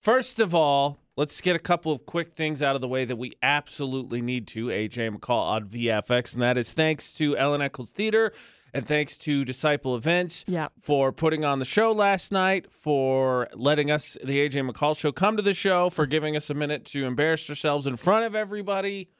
[0.00, 3.16] First of all, let's get a couple of quick things out of the way that
[3.16, 4.66] we absolutely need to.
[4.68, 8.32] AJ McCall on VFX, and that is thanks to Ellen Eccles Theater
[8.72, 10.68] and thanks to Disciple Events Yeah.
[10.78, 15.36] for putting on the show last night, for letting us, the AJ McCall show, come
[15.36, 19.10] to the show, for giving us a minute to embarrass ourselves in front of everybody.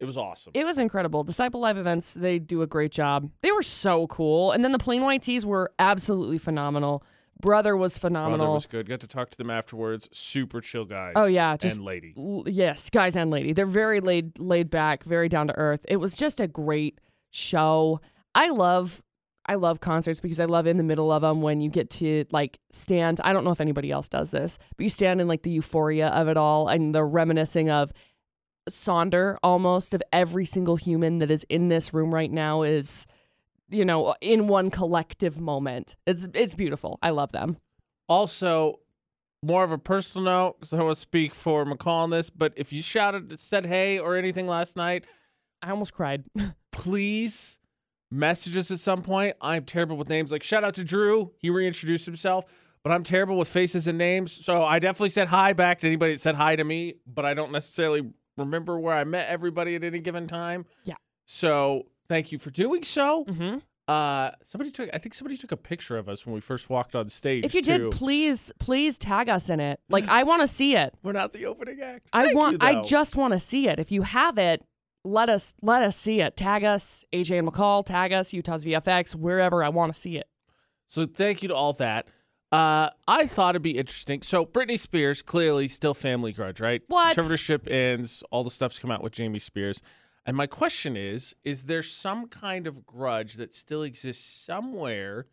[0.00, 0.50] It was awesome.
[0.54, 1.22] It was incredible.
[1.22, 3.30] Disciple Live events, they do a great job.
[3.42, 4.50] They were so cool.
[4.50, 7.04] And then the Plain White T's were absolutely phenomenal.
[7.40, 8.38] Brother was phenomenal.
[8.38, 8.88] Brother was good.
[8.88, 10.08] Got to talk to them afterwards.
[10.12, 11.12] Super chill guys.
[11.16, 12.14] Oh, yeah, just- and lady.
[12.16, 13.52] L- yes, guys and lady.
[13.52, 15.84] They're very laid laid back, very down to earth.
[15.88, 18.00] It was just a great show.
[18.34, 19.02] I love
[19.46, 22.24] I love concerts because I love in the middle of them when you get to
[22.30, 23.20] like stand.
[23.22, 26.08] I don't know if anybody else does this, but you stand in like the euphoria
[26.08, 27.92] of it all and the reminiscing of
[28.70, 33.06] Sonder almost of every single human that is in this room right now is
[33.68, 35.96] you know in one collective moment.
[36.06, 36.98] It's it's beautiful.
[37.02, 37.58] I love them.
[38.08, 38.80] Also,
[39.42, 42.30] more of a personal note, because I don't want to speak for McCall on this,
[42.30, 45.04] but if you shouted, said hey or anything last night,
[45.62, 46.24] I almost cried.
[46.72, 47.58] please
[48.10, 49.36] message us at some point.
[49.40, 50.30] I'm terrible with names.
[50.30, 51.32] Like, shout out to Drew.
[51.38, 52.44] He reintroduced himself,
[52.82, 54.32] but I'm terrible with faces and names.
[54.44, 57.34] So I definitely said hi back to anybody that said hi to me, but I
[57.34, 60.66] don't necessarily remember where I met everybody at any given time.
[60.84, 60.96] Yeah.
[61.26, 63.24] So thank you for doing so.
[63.24, 66.70] hmm Uh, somebody took, I think somebody took a picture of us when we first
[66.70, 67.44] walked on stage.
[67.44, 67.78] If you too.
[67.78, 69.78] did, please please tag us in it.
[69.90, 70.94] Like I want to see it.
[71.02, 72.08] We're not the opening act.
[72.12, 73.78] I Thank want you, I just want to see it.
[73.78, 74.64] If you have it,
[75.04, 76.34] let us let us see it.
[76.34, 80.28] Tag us, AJ and McCall, tag us, Utah's VFX, wherever I want to see it.
[80.86, 82.08] So thank you to all that.
[82.52, 84.22] Uh, I thought it'd be interesting.
[84.22, 86.82] So Britney Spears clearly still family grudge, right?
[86.86, 87.16] What?
[87.16, 88.22] Conservatorship ends.
[88.30, 89.82] All the stuff's come out with Jamie Spears.
[90.26, 95.26] And my question is: Is there some kind of grudge that still exists somewhere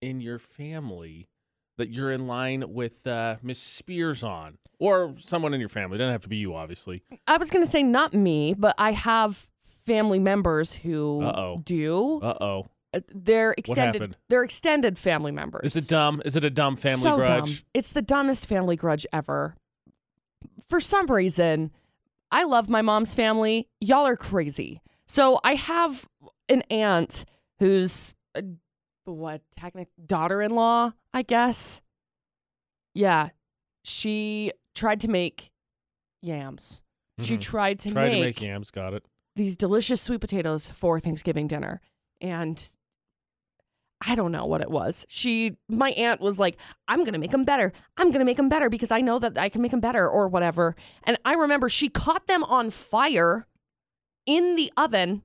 [0.00, 1.28] in your family
[1.76, 5.96] that you're in line with uh, Miss Spears on, or someone in your family?
[5.96, 7.02] It doesn't have to be you, obviously.
[7.26, 9.48] I was gonna say not me, but I have
[9.84, 11.62] family members who Uh-oh.
[11.64, 12.20] do.
[12.22, 12.66] Uh oh.
[13.12, 14.00] They're extended.
[14.00, 14.16] happened?
[14.28, 15.74] They're extended family members.
[15.74, 16.22] Is it dumb?
[16.24, 17.60] Is it a dumb family so grudge?
[17.62, 17.66] Dumb.
[17.74, 19.56] It's the dumbest family grudge ever.
[20.68, 21.72] For some reason,
[22.34, 23.68] I love my mom's family.
[23.80, 24.80] Y'all are crazy.
[25.06, 26.08] So I have
[26.48, 27.24] an aunt
[27.60, 28.42] who's uh,
[29.04, 31.80] what technic daughter-in-law, I guess.
[32.92, 33.28] Yeah,
[33.84, 35.52] she tried to make
[36.22, 36.82] yams.
[37.20, 37.40] She Mhm.
[37.40, 38.70] tried to Tried make, to make yams.
[38.72, 39.04] Got it.
[39.36, 41.80] these delicious sweet potatoes for Thanksgiving dinner.
[42.20, 42.64] And
[44.06, 45.06] I don't know what it was.
[45.08, 47.72] She, my aunt was like, I'm going to make them better.
[47.96, 50.08] I'm going to make them better because I know that I can make them better
[50.08, 50.76] or whatever.
[51.04, 53.46] And I remember she caught them on fire
[54.26, 55.22] in the oven.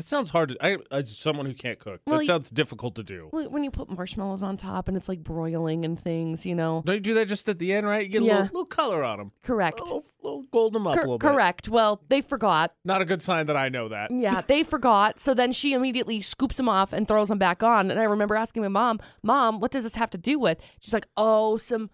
[0.00, 0.48] That sounds hard.
[0.50, 3.28] To, I, as someone who can't cook, Well, that y- sounds difficult to do.
[3.32, 6.82] Wh- When you put marshmallows on top and it's like broiling and things, you know.
[6.86, 8.02] Don't you do that just at the end, right?
[8.04, 9.32] You get a little, little color on them.
[9.42, 9.78] Correct.
[9.80, 11.26] A little, little golden them up Cor- a little bit.
[11.28, 11.68] correct.
[11.68, 12.72] Well, they forgot.
[12.84, 14.10] Not a good sign that I know that.
[14.10, 15.20] Yeah, they forgot.
[15.20, 17.90] So then she immediately scoops them off and throws them back on.
[17.90, 20.58] And I remember asking my mom, Mom, what does this have to do with?
[20.80, 21.90] She's like, Oh, some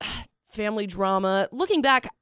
[0.46, 1.48] family drama.
[1.52, 2.12] Looking back,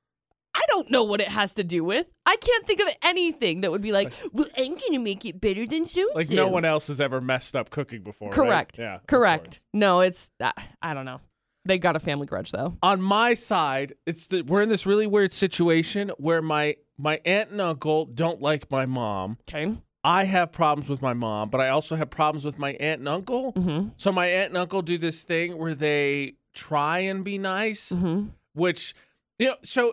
[0.54, 2.08] I don't know what it has to do with.
[2.26, 5.40] I can't think of anything that would be like, Well, I'm going to make it
[5.40, 8.28] better than so Like no one else has ever messed up cooking before.
[8.28, 8.34] right?
[8.34, 8.78] Correct.
[8.78, 8.98] Yeah.
[9.06, 9.60] Correct.
[9.72, 11.20] No, it's, uh, I don't know.
[11.64, 12.76] They got a family grudge though.
[12.82, 17.50] On my side, it's the, we're in this really weird situation where my my aunt
[17.50, 19.36] and uncle don't like my mom.
[19.48, 19.76] Okay.
[20.02, 23.08] I have problems with my mom, but I also have problems with my aunt and
[23.08, 23.52] uncle.
[23.52, 23.88] Mm-hmm.
[23.96, 28.28] So my aunt and uncle do this thing where they try and be nice, Mm-hmm.
[28.54, 28.94] which
[29.38, 29.56] you know.
[29.62, 29.92] So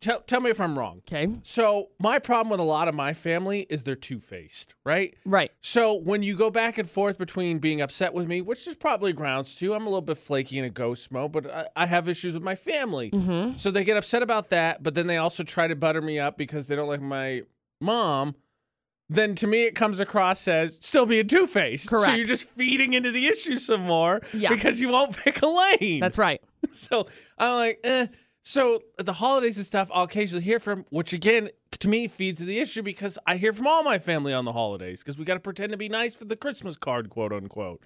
[0.00, 0.98] tell tell me if I'm wrong.
[1.08, 1.28] Okay.
[1.42, 5.14] So my problem with a lot of my family is they're two faced, right?
[5.24, 5.50] Right.
[5.62, 9.12] So when you go back and forth between being upset with me, which is probably
[9.12, 12.08] grounds to, I'm a little bit flaky in a ghost mode, but I, I have
[12.08, 13.10] issues with my family.
[13.10, 13.56] Mm-hmm.
[13.56, 16.36] So they get upset about that, but then they also try to butter me up
[16.38, 17.42] because they don't like my
[17.80, 18.34] mom.
[19.12, 21.88] Then to me, it comes across as still being two faced.
[21.90, 22.04] Correct.
[22.06, 24.50] So you're just feeding into the issue some more Yeah.
[24.54, 26.00] because you won't pick a lane.
[26.00, 26.40] That's right.
[26.72, 28.06] So I'm like, eh.
[28.50, 32.58] So the holidays and stuff, I'll occasionally hear from, which again to me feeds the
[32.58, 35.40] issue because I hear from all my family on the holidays because we got to
[35.40, 37.80] pretend to be nice for the Christmas card, quote unquote.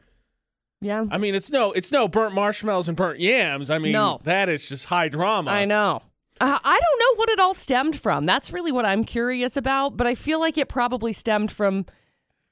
[0.80, 1.04] Yeah.
[1.10, 3.70] I mean, it's no, it's no burnt marshmallows and burnt yams.
[3.70, 4.20] I mean, No.
[4.24, 5.50] that is just high drama.
[5.50, 6.00] I know.
[6.40, 8.24] Uh, I don't know what it all stemmed from.
[8.24, 9.98] That's really what I'm curious about.
[9.98, 11.84] But I feel like it probably stemmed from,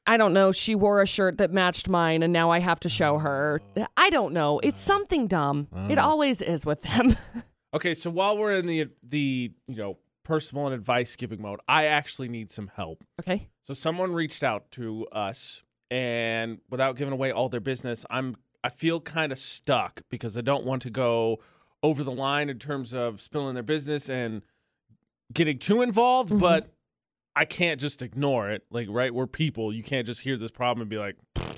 [0.06, 2.90] I don't know, she wore a shirt that matched mine and now I have to
[2.90, 3.62] show her.
[3.96, 4.60] I don't know.
[4.62, 5.68] It's something dumb.
[5.88, 7.16] It always is with them.
[7.74, 11.84] Okay, so while we're in the the you know personal and advice giving mode, I
[11.86, 13.04] actually need some help.
[13.20, 13.48] okay.
[13.64, 18.68] So someone reached out to us, and without giving away all their business, I'm I
[18.68, 21.40] feel kind of stuck because I don't want to go
[21.82, 24.42] over the line in terms of spilling their business and
[25.32, 26.38] getting too involved, Mhm.
[26.40, 26.72] but
[27.34, 28.64] I can't just ignore it.
[28.70, 29.72] Like, right, we're people.
[29.72, 31.16] You can't just hear this problem and be like,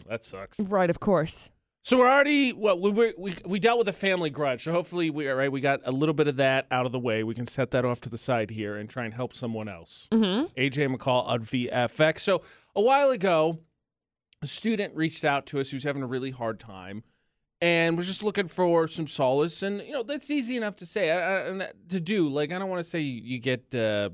[0.08, 0.58] that sucks.
[0.60, 1.50] Right, of course.
[1.84, 4.62] So we're already well, we we we, dealt with a family grudge.
[4.62, 7.22] So hopefully we right, we got a little bit of that out of the way.
[7.22, 10.08] We can set that off to the side here and try and help someone else.
[10.10, 10.58] Mm-hmm.
[10.58, 12.20] AJ McCall on VFX.
[12.20, 12.42] So
[12.75, 13.58] a while ago,
[14.40, 17.02] a student reached out to us who's having a really hard time
[17.60, 19.62] and was just looking for some solace.
[19.62, 22.31] And you know that's easy enough to say I, I, and to do.
[22.31, 24.08] Like I don't want to say you, you get uh,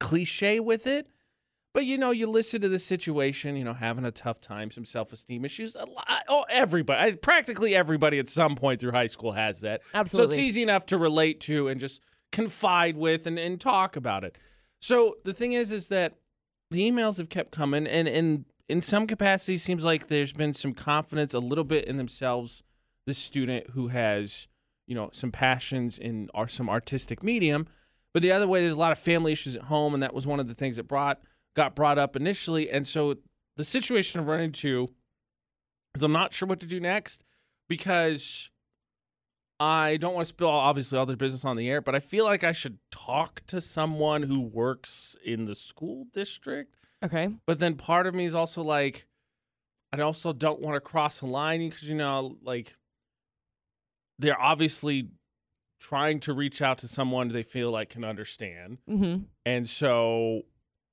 [0.00, 1.08] cliche with it.
[1.74, 3.56] But you know, you listen to the situation.
[3.56, 5.74] You know, having a tough time, some self-esteem issues.
[5.74, 9.82] A lot, oh, everybody, I- practically everybody at some point through high school has that.
[9.94, 10.34] Absolutely.
[10.34, 14.24] So it's easy enough to relate to and just confide with and, and talk about
[14.24, 14.36] it.
[14.80, 16.14] So the thing is, is that
[16.70, 20.72] the emails have kept coming, and and in some capacity, seems like there's been some
[20.72, 22.62] confidence, a little bit in themselves.
[23.04, 24.46] The student who has,
[24.86, 27.66] you know, some passions in or some artistic medium,
[28.12, 30.26] but the other way, there's a lot of family issues at home, and that was
[30.26, 31.20] one of the things that brought
[31.54, 32.70] got brought up initially.
[32.70, 33.16] And so
[33.56, 34.88] the situation I've run into
[35.94, 37.24] is I'm not sure what to do next
[37.68, 38.50] because
[39.60, 42.24] I don't want to spill obviously all their business on the air, but I feel
[42.24, 46.76] like I should talk to someone who works in the school district.
[47.04, 47.30] Okay.
[47.46, 49.06] But then part of me is also like,
[49.92, 52.76] I also don't want to cross a line because you know, like
[54.18, 55.08] they're obviously
[55.80, 58.78] trying to reach out to someone they feel like can understand.
[58.88, 59.24] Mm-hmm.
[59.44, 60.42] And so,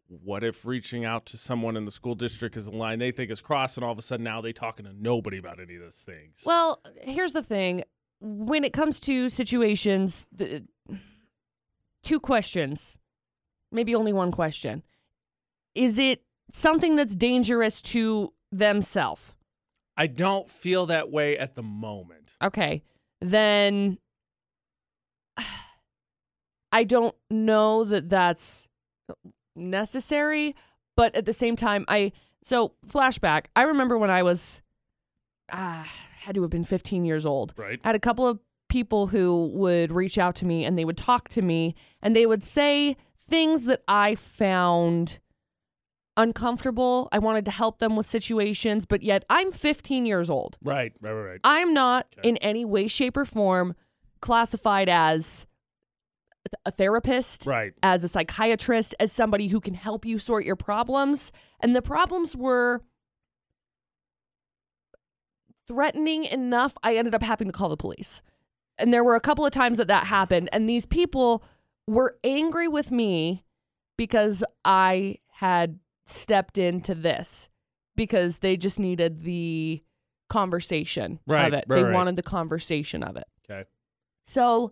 [0.10, 3.32] what if reaching out to someone in the school district is a line they think
[3.32, 5.82] is crossed, and all of a sudden now they talking to nobody about any of
[5.82, 6.44] those things?
[6.46, 7.84] Well, here's the thing.
[8.20, 10.64] When it comes to situations, the,
[12.04, 13.00] two questions,
[13.72, 14.84] maybe only one question.
[15.76, 19.36] Is it something that's dangerous to themselves?
[19.96, 22.36] I don't feel that way at the moment.
[22.42, 22.84] Okay.
[23.22, 23.98] Then
[26.72, 28.68] I don't know that that's
[29.60, 30.56] necessary,
[30.96, 32.12] but at the same time, I
[32.44, 33.46] so flashback.
[33.56, 34.62] I remember when I was
[35.52, 35.88] ah
[36.22, 37.54] had to have been 15 years old.
[37.58, 37.80] Right.
[37.84, 40.98] I had a couple of people who would reach out to me and they would
[40.98, 42.98] talk to me and they would say
[43.28, 45.20] things that I found
[46.18, 47.08] uncomfortable.
[47.12, 50.58] I wanted to help them with situations, but yet I'm 15 years old.
[50.64, 50.94] Right.
[51.02, 51.12] Right.
[51.14, 51.30] Right.
[51.32, 51.40] right.
[51.44, 52.30] I'm not Okay.
[52.30, 53.76] in any way, shape, or form
[54.22, 55.46] classified as
[56.66, 57.74] a therapist, Right.
[57.84, 61.32] as a psychiatrist, as somebody who can help you sort your problems.
[61.60, 62.82] And the problems were
[65.68, 68.22] threatening enough, I ended up having to call the police.
[68.78, 70.50] And there were a couple of times that that happened.
[70.52, 71.44] And these people
[71.86, 73.44] were angry with me
[73.98, 77.50] because I had stepped into this
[77.96, 79.84] because they just needed the
[80.30, 81.66] conversation Right, of it.
[81.68, 81.94] right, they right.
[81.94, 83.26] wanted the conversation of it.
[83.50, 83.68] Okay.
[84.26, 84.72] So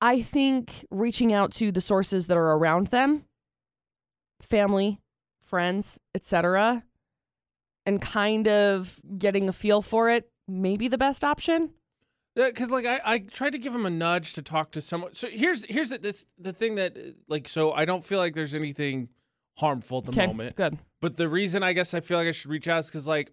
[0.00, 3.24] I think reaching out to the sources that are around them,
[4.40, 5.00] family,
[5.40, 6.84] friends, etc.,
[7.84, 11.70] and kind of getting a feel for it may be the best option.
[12.34, 15.14] Yeah, because like I, I tried to give him a nudge to talk to someone.
[15.14, 18.34] So here's here's the, this the thing that uh, like so I don't feel like
[18.34, 19.08] there's anything
[19.56, 20.56] harmful at the Okay, moment.
[20.56, 20.78] good.
[21.00, 23.32] But the reason I guess I feel like I should reach out is because like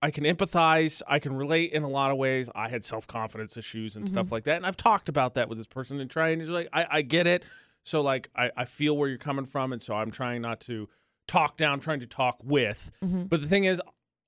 [0.00, 2.48] I can empathize, I can relate in a lot of ways.
[2.54, 5.58] I had self confidence issues and stuff like that, and I've talked about that with
[5.58, 7.44] this person and trying to like I, I get it.
[7.84, 10.88] So like I, I feel where you're coming from, and so I'm trying not to
[11.26, 12.90] talk down, trying to talk with.
[13.04, 13.28] Mhm.
[13.28, 13.80] But the thing is,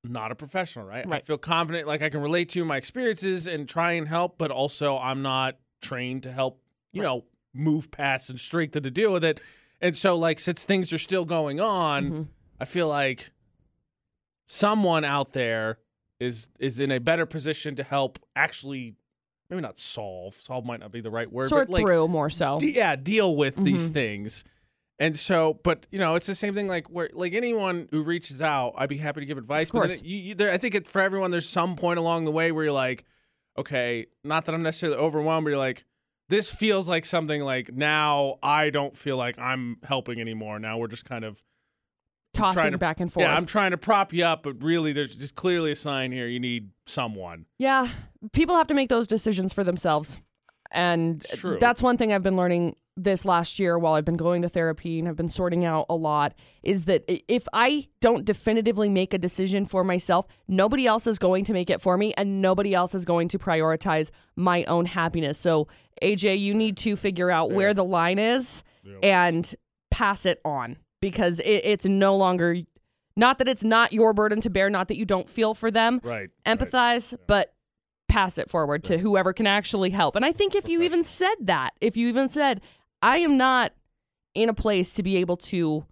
[0.05, 1.07] I'm not a professional, right?
[1.11, 4.50] I feel confident, like I can relate to my experiences and try and help, but
[4.50, 6.61] also I'm not trained to help,
[6.93, 7.25] you know,
[7.55, 9.41] move past and strengthen to deal with it.
[9.81, 12.27] And so, like, since things are still going on, Mhm.
[12.59, 13.31] I feel like
[14.50, 15.78] someone out there
[16.19, 18.95] is is in a better position to help actually
[19.49, 22.28] maybe not solve solve might not be the right word Sort but like through more
[22.30, 22.59] so.
[22.59, 23.95] de- yeah deal with these Mhm.
[23.95, 24.45] things
[24.99, 28.42] and so but you know it's the same thing like where like anyone who reaches
[28.42, 29.95] out i'd be happy to give advice Of but course.
[30.00, 32.50] it, you, you, there, i think it, for everyone there's some point along the way
[32.50, 33.04] where you're like
[33.57, 35.85] okay not that i'm necessarily overwhelmed but you're like
[36.28, 40.88] this feels like something like now i don't feel like i'm helping anymore now we're
[40.88, 41.40] just kind of
[42.33, 43.25] Tossing to- back and forth.
[43.25, 46.27] yeah i'm trying to prop you up but really there's just clearly a sign here
[46.27, 47.89] you need someone Yeah,
[48.33, 50.19] people have to make those decisions for themselves.
[50.73, 51.25] And
[51.61, 54.99] that's one thing I've been learning this last year while I've been going to therapy
[54.99, 59.19] and have been sorting out a lot is that if I don't definitively make a
[59.19, 62.95] decision for myself, nobody else is going to make it for me and nobody else
[62.95, 65.39] is going to prioritize my own happiness.
[65.39, 65.67] So,
[66.03, 68.99] AJ, you need to figure out where the line is Yep.
[69.03, 69.55] and
[69.91, 72.57] pass it on because it, it's no longer
[73.16, 76.00] not that it's not your burden to bear, not that you don't feel for them,
[76.02, 77.54] right empathize, but
[78.09, 80.16] pass it forward to whoever can actually help.
[80.16, 82.61] And I think if you even said that, if you even said,
[83.02, 83.73] I am not
[84.35, 85.85] in a place to be able to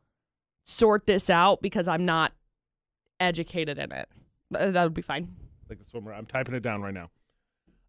[0.65, 2.33] sort this out because I'm not
[3.21, 4.09] educated in it,
[4.51, 5.35] that would be fine.
[5.69, 6.13] like the swimmer.
[6.13, 7.11] I'm typing it down right now.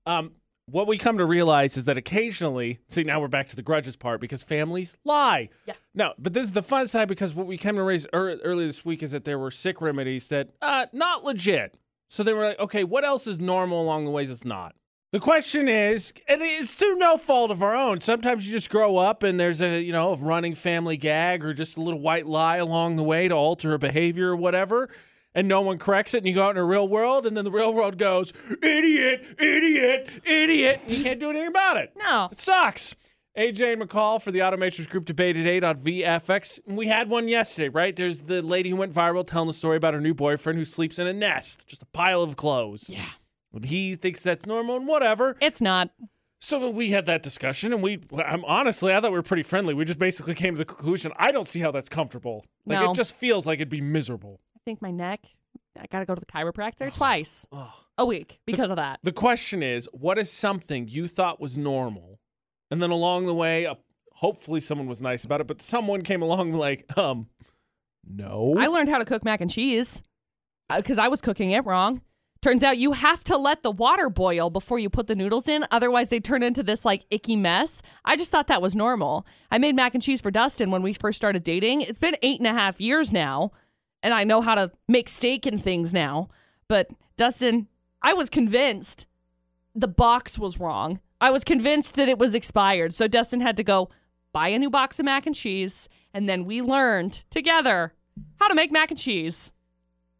[0.05, 0.31] Um,
[0.71, 3.95] what we come to realize is that occasionally, see, now we're back to the grudges
[3.95, 5.49] part because families lie.
[5.65, 5.73] Yeah.
[5.93, 8.67] No, but this is the fun side because what we came to raise ear earlier
[8.67, 11.77] this week is that there were sick remedies that uh not legit.
[12.07, 14.75] So they were like, okay, what else is normal along the ways it's not?
[15.11, 17.99] The question is, and it's through no fault of our own.
[17.99, 21.51] Sometimes you just grow up and there's a, you know, a running family gag or
[21.51, 24.87] just a little white lie along the way to alter a behavior or whatever,
[25.35, 27.45] and no one corrects it, and you go out in the real world, and then
[27.45, 28.33] the real world goes,
[28.63, 31.93] idiot, idiot, idiot, and you can't do anything about it.
[31.97, 32.29] No.
[32.31, 32.95] It sucks.
[33.37, 36.59] AJ and McCall for the Automatrix Group debate at 8 on VFX.
[36.65, 37.95] We had one yesterday, right?
[37.95, 40.99] There's the lady who went viral telling the story about her new boyfriend who sleeps
[40.99, 42.89] in a nest, just a pile of clothes.
[42.89, 43.05] Yeah.
[43.53, 45.37] And he thinks that's normal and whatever.
[45.39, 45.91] It's not.
[46.41, 49.73] So we had that discussion, and we, I'm honestly, I thought we were pretty friendly.
[49.73, 52.45] We just basically came to the conclusion I don't see how that's comfortable.
[52.65, 52.91] Like, No.
[52.91, 54.39] it just feels like it'd be miserable.
[54.69, 55.21] Think my neck,
[55.79, 57.47] I got to go to the chiropractor twice
[57.97, 58.99] a week because of that.
[59.01, 62.19] The question is, what is something you thought was normal,
[62.69, 63.73] and then along the way, uh,
[64.13, 67.29] hopefully someone was nice about it, but someone came along like, um,
[68.07, 68.53] no.
[68.59, 70.03] I learned how to cook mac and cheese
[70.71, 72.03] because I was cooking it wrong.
[72.43, 75.65] Turns out you have to let the water boil before you put the noodles in.
[75.71, 77.81] Otherwise, they turn into this like icky mess.
[78.05, 79.25] I just thought that was normal.
[79.49, 81.81] I made mac and cheese for Dustin when we first started dating.
[81.81, 83.51] It's been eight and a half years now,
[84.03, 86.29] and I know how to make steak and things now.
[86.67, 87.67] But Dustin,
[88.01, 89.05] I was convinced
[89.75, 90.99] the box was wrong.
[91.21, 92.93] I was convinced that it was expired.
[92.93, 93.89] So Dustin had to go
[94.31, 95.89] buy a new box of mac and cheese.
[96.13, 97.93] And then we learned together
[98.39, 99.51] how to make mac and cheese.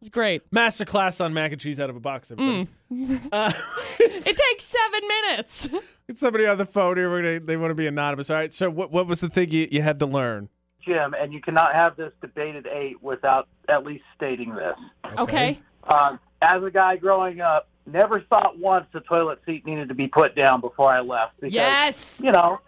[0.00, 0.50] It's great.
[0.50, 2.68] Masterclass on mac and cheese out of a box, everybody.
[3.32, 3.52] Uh,
[4.00, 5.68] It takes seven minutes.
[6.08, 7.08] it's somebody on the phone here.
[7.08, 8.28] Gonna, they want to be anonymous.
[8.30, 8.52] All right.
[8.52, 10.48] So, what, what was the thing you, you had to learn?
[10.84, 14.74] Jim, and you cannot have this debated eight without at least stating this.
[15.18, 15.58] Okay.
[15.84, 20.06] Um, as a guy growing up, never thought once the toilet seat needed to be
[20.06, 21.40] put down before I left.
[21.40, 22.20] Because, Yes.
[22.22, 22.60] You know,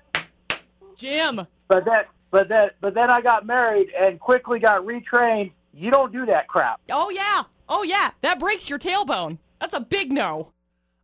[0.97, 1.47] Jim.
[1.69, 5.53] but that, but that, but then I got married and quickly got retrained.
[5.75, 6.81] You don't do that crap.
[6.91, 7.43] Oh, yeah.
[7.69, 8.11] Oh, yeah.
[8.21, 9.39] That breaks your tailbone.
[9.61, 10.53] That's a big no.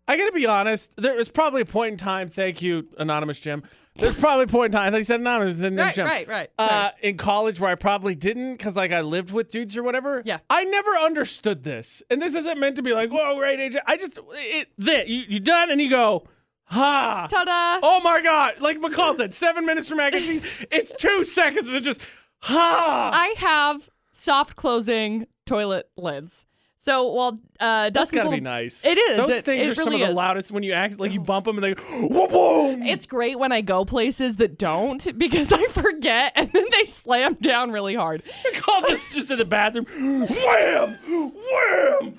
[0.07, 0.95] I got to be honest.
[0.97, 2.29] There was probably a point in time.
[2.29, 3.63] Thank you, anonymous Jim.
[3.99, 4.87] There's probably a point in time.
[4.87, 5.59] I thought you said anonymous.
[5.59, 6.51] I said Right, right, right.
[6.59, 10.23] Uh, in college, where I probably didn't, because like I lived with dudes or whatever.
[10.25, 10.39] Yeah.
[10.49, 13.77] I never understood this, and this isn't meant to be like, whoa, right, AJ.
[13.87, 16.27] I just it that you you done, and you go,
[16.65, 17.27] ha.
[17.29, 17.81] Ta-da.
[17.83, 18.61] Oh my god!
[18.61, 20.43] Like McCall said, seven minutes for mac and cheese.
[20.71, 22.01] It's two seconds and just
[22.41, 23.11] ha.
[23.13, 26.45] I have soft closing toilet lids.
[26.81, 28.87] So while uh, That's gotta little, be nice.
[28.87, 29.17] It is.
[29.17, 30.15] Those It- things it are some of the is.
[30.15, 32.83] loudest when you act like you bump them and they go whoa, boom.
[32.85, 37.35] It's great when I go places that don't because I forget and then they slam
[37.35, 38.23] down really hard.
[38.55, 39.87] Call just just in the bathroom.
[40.29, 40.99] Wham!
[41.09, 42.19] Wham!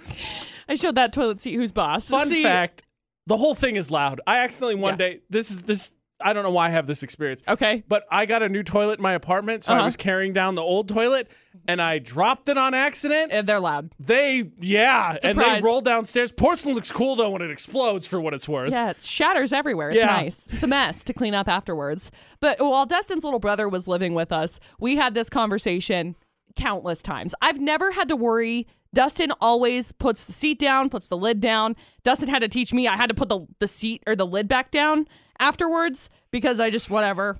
[0.67, 2.09] I showed that toilet seat who's boss.
[2.09, 2.83] Fun See- fact:
[3.27, 4.19] the whole thing is loud.
[4.27, 4.97] I accidentally one Yeah.
[4.97, 5.19] day.
[5.29, 5.93] This is this.
[6.21, 7.43] I don't know why I have this experience.
[7.47, 7.83] Okay.
[7.87, 9.85] But I got a new toilet in my apartment, so I Uh-huh.
[9.85, 11.29] was carrying down the old toilet,
[11.67, 13.31] and I dropped it on accident.
[13.31, 13.91] And they're loud.
[13.99, 15.63] They, yeah, and they Surprise.
[15.63, 16.31] rolled downstairs.
[16.31, 18.71] Porcelain looks cool though when it explodes, for what it's worth.
[18.71, 19.89] Yeah, it shatters everywhere.
[19.91, 20.05] It's Yeah.
[20.07, 20.47] nice.
[20.51, 22.11] It's a mess to clean up afterwards.
[22.41, 26.15] But while Dustin's little brother was living with us, we had this conversation
[26.55, 27.33] countless times.
[27.41, 28.67] I've never had to worry.
[28.93, 31.75] Dustin always puts the seat down, puts the lid down.
[32.03, 34.47] Dustin had to teach me I had to put the, the seat or the lid
[34.47, 35.07] back down
[35.39, 37.39] afterwards because I just, whatever,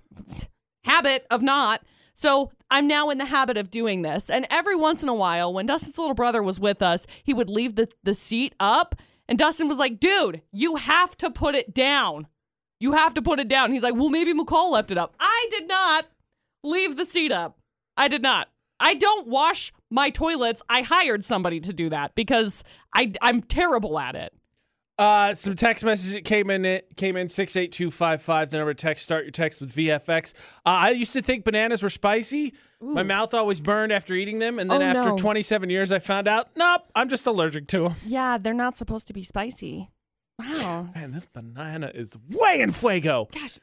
[0.84, 1.82] habit of not.
[2.14, 4.30] So I'm now in the habit of doing this.
[4.30, 7.50] And every once in a while, when Dustin's little brother was with us, he would
[7.50, 8.96] leave the, the seat up.
[9.28, 12.28] And Dustin was like, dude, you have to put it down.
[12.80, 13.72] You have to put it down.
[13.72, 15.14] He's like, well, maybe McCall left it up.
[15.20, 16.08] I did not
[16.64, 17.58] leave the seat up.
[17.96, 18.50] I did not.
[18.80, 20.62] I don't wash my toilets.
[20.70, 22.64] I hired somebody to do that because
[22.94, 24.34] I, I'm terrible at it.
[25.00, 26.66] Uh, some text messages that came in.
[26.66, 28.50] It came in six eight two five five.
[28.50, 29.04] The number text.
[29.06, 30.34] Start your text with VFX.
[30.66, 32.54] Uh, I used to think bananas were spicy.
[32.82, 35.18] My mouth always burned after eating them, and then Oh, after no.
[35.18, 37.96] 27 years, I found out, nope, I'm just allergic to them.
[38.06, 39.90] Yeah, they're not supposed to be spicy.
[40.38, 40.88] Wow.
[40.96, 43.28] Man, this banana is way in fuego.
[43.34, 43.62] Gosh, it's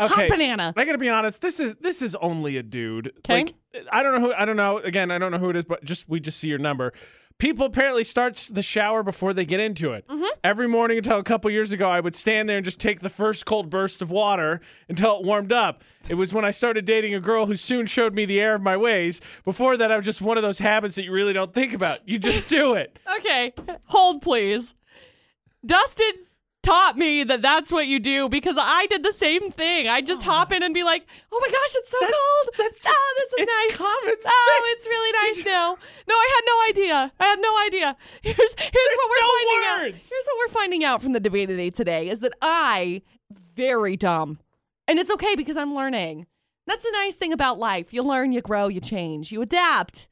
[0.00, 0.14] Okay.
[0.14, 0.72] hot banana.
[0.76, 1.42] I gotta be honest.
[1.42, 3.12] This is this is only a dude.
[3.24, 3.34] 'Kay.
[3.34, 3.54] Like
[3.92, 4.32] I don't know who.
[4.34, 4.78] I don't know.
[4.78, 6.92] Again, I don't know who it is, but just we just see your number.
[7.42, 10.06] People apparently starts the shower before they get into it.
[10.06, 10.22] Mm-hmm.
[10.44, 13.08] Every morning until a couple years ago, I would stand there and just take the
[13.08, 15.82] first cold burst of water until it warmed up.
[16.08, 18.62] It was when I started dating a girl who soon showed me the error of
[18.62, 19.20] my ways.
[19.44, 22.08] Before that, I was just one of those habits that you really don't think about.
[22.08, 23.00] You just do it.
[23.18, 23.52] Okay,
[23.86, 24.74] hold please.
[25.66, 26.12] Dustin
[26.62, 29.88] taught me that that's what you do because I did the same thing.
[29.88, 32.54] I just hop in and be like, "Oh my gosh, it's so That's- cold!
[32.58, 33.80] that's ah, just- oh, this is nice.
[34.26, 35.76] oh, it's really nice now."
[36.08, 37.12] No, I had no idea.
[37.20, 37.96] I had no idea.
[38.22, 39.90] Here's here's what we're no finding out.
[39.92, 41.70] Here's what we're finding out from the debate today.
[41.70, 43.02] Today is that I
[43.54, 44.38] very dumb,
[44.86, 46.26] and it's okay because I'm learning.
[46.66, 47.92] That's the nice thing about life.
[47.92, 50.06] You learn, you grow, you change, you adapt.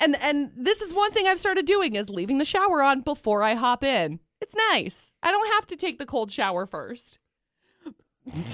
[0.00, 3.42] And and this is one thing I've started doing is leaving the shower on before
[3.44, 4.18] I hop in.
[4.40, 5.12] It's nice.
[5.22, 7.18] I don't have to take the cold shower first.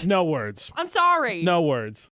[0.06, 0.72] No words.
[0.74, 1.42] I'm sorry.
[1.42, 2.10] No words.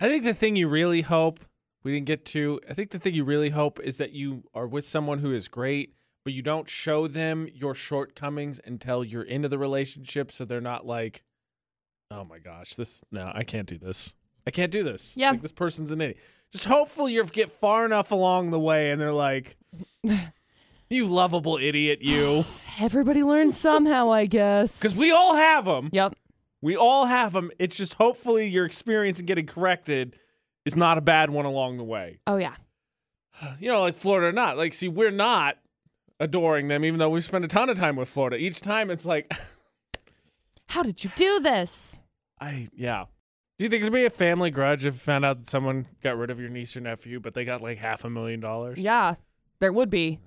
[0.00, 1.40] I think the thing you really hope
[1.82, 4.66] we didn't get to, I think the thing you really hope is that you are
[4.66, 5.94] with someone who is great,
[6.24, 10.84] but you don't show them your shortcomings until you're into the relationship so they're not
[10.84, 11.22] like,
[12.10, 14.12] oh my gosh, this, no, I can't do this.
[14.46, 15.16] I can't do this.
[15.16, 15.30] Yeah.
[15.30, 16.18] Like this person's an idiot.
[16.52, 19.56] Just hopefully you get far enough along the way and they're like,
[20.90, 22.44] you lovable idiot, you.
[22.80, 24.78] Everybody learns somehow, I guess.
[24.78, 25.90] Because we all have them.
[25.92, 26.14] Yep.
[26.60, 27.50] We all have them.
[27.58, 30.16] It's just hopefully your experience in getting corrected
[30.64, 32.18] is not a bad one along the way.
[32.26, 32.54] Oh yeah.
[33.60, 34.56] You know, like Florida or not.
[34.56, 35.58] Like, see, we're not
[36.18, 38.36] adoring them, even though we spend a ton of time with Florida.
[38.36, 39.32] Each time it's like,
[40.68, 42.00] How did you do this?
[42.40, 43.04] I, yeah.
[43.58, 46.16] Do you think it'd be a family grudge if you found out that someone got
[46.16, 48.78] rid of your niece or nephew, but they got like half a million dollars?
[48.78, 49.14] Yeah,
[49.60, 50.20] there would be.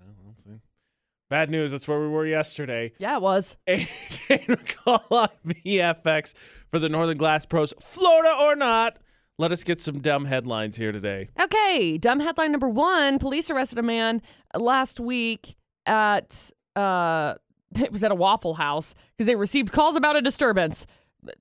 [1.30, 1.72] Bad news.
[1.72, 2.92] That's where we were yesterday.
[2.98, 3.56] Yeah, it was.
[3.68, 4.50] AJ
[4.86, 6.36] on VFX
[6.70, 9.00] for the Northern Glass Pros, Florida or not.
[9.38, 11.30] Let us get some dumb headlines here today.
[11.40, 14.22] Okay, dumb headline number one: Police arrested a man
[14.56, 17.36] last week at uh,
[17.80, 20.86] it was at a Waffle House because they received calls about a disturbance.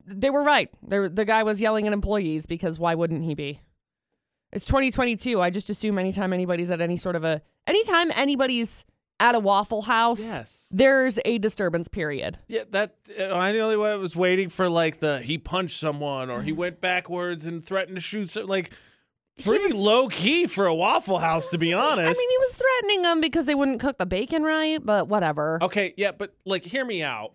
[0.06, 0.70] They were right.
[0.86, 3.60] They were, the guy was yelling at employees because why wouldn't he be?
[4.52, 5.40] It's 2022.
[5.40, 8.84] I just assume anytime anybody's at any sort of a anytime anybody's
[9.18, 10.68] at a Waffle House, Yes.
[10.70, 12.38] there's a disturbance period.
[12.48, 15.78] Yeah, that uh, I the only one that was waiting for like the he punched
[15.78, 18.70] someone or he went backwards and threatened to shoot some like
[19.44, 21.98] pretty low key for a Waffle House to be honest.
[21.98, 25.58] I mean, he was threatening them because they wouldn't cook the bacon right, but whatever.
[25.62, 27.32] okay, yeah, but like hear me out.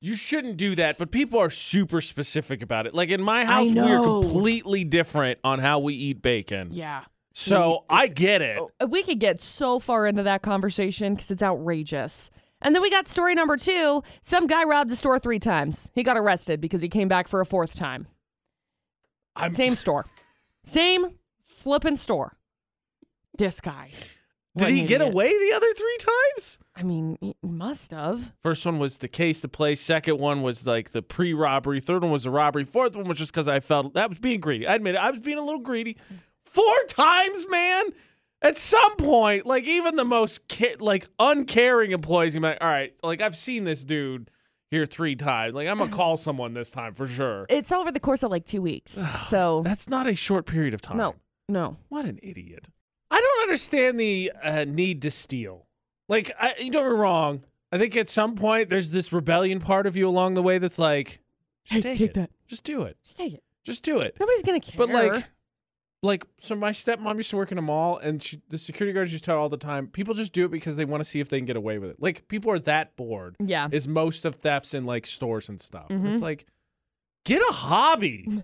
[0.00, 2.94] You shouldn't do that, but people are super specific about it.
[2.94, 6.68] Like in my house, we are completely different on how we eat bacon.
[6.72, 7.02] Yeah.
[7.38, 8.58] So I get it.
[8.80, 12.30] Oh, We could get so far into that conversation because it's outrageous.
[12.60, 14.02] And then we got story number two.
[14.22, 15.90] Some guy robbed a store three times.
[15.94, 18.08] He got arrested because he came back for a fourth time.
[19.36, 20.04] I'm Same store.
[20.64, 22.36] Same flipping store.
[23.36, 23.90] This guy.
[24.56, 25.14] Did What he get idiot.
[25.14, 26.58] away the other three times?
[26.74, 28.32] I mean, he must have.
[28.42, 29.76] First one was the case to play.
[29.76, 31.78] Second one was like the pre-robbery.
[31.78, 32.64] Third one was the robbery.
[32.64, 34.66] Fourth one was just because I felt that was being greedy.
[34.66, 34.98] I admit it.
[34.98, 35.96] I was being a little greedy.
[36.48, 37.84] Four times, man.
[38.40, 42.92] At some point, like even the most ca- like uncaring employees, you like, all right,
[43.02, 44.30] like I've seen this dude
[44.70, 45.54] here three times.
[45.54, 47.46] Like I'm gonna call someone this time for sure.
[47.48, 48.96] It's over the course of like two weeks.
[49.26, 50.98] So, That's not a short period of time.
[50.98, 51.16] no,
[51.48, 51.78] no.
[51.88, 52.68] What an idiot.
[53.10, 55.66] I don't understand the uh, need to steal.
[56.08, 57.42] Like, I, you don't get me wrong.
[57.72, 60.78] I think at some point there's this rebellion part of you along the way that's
[60.78, 61.20] like,
[61.64, 62.14] just Hey, take, take it.
[62.14, 62.30] that.
[62.46, 62.96] Just do it.
[63.02, 63.42] Just take it.
[63.64, 64.16] Just do it.
[64.20, 64.78] Nobody's to care.
[64.78, 65.28] But like,
[66.02, 69.10] like, so my stepmom used to work in a mall, and she, the security guards
[69.12, 71.20] used to tell all the time, people just do it because they want to see
[71.20, 71.96] if they can get away with it.
[72.00, 73.36] Like, people are that bored.
[73.40, 73.68] yeah.
[73.72, 75.88] Is most of thefts in like stores and stuff.
[75.88, 76.12] Mhm.
[76.12, 76.46] It's like,
[77.24, 78.42] get a hobby.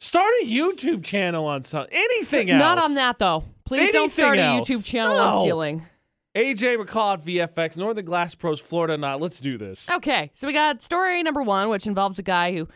[0.00, 1.92] Start a YouTube channel on something.
[1.92, 2.58] Anything else.
[2.60, 3.44] Not on that, though.
[3.64, 5.86] Please don't start a YouTube channel on stealing.
[6.34, 8.96] AJ McCall at VFX, Northern Glass Pros, Florida.
[8.96, 9.20] Not.
[9.20, 9.88] Let's do this.
[9.90, 12.68] Okay, so we got story number one, which involves a guy who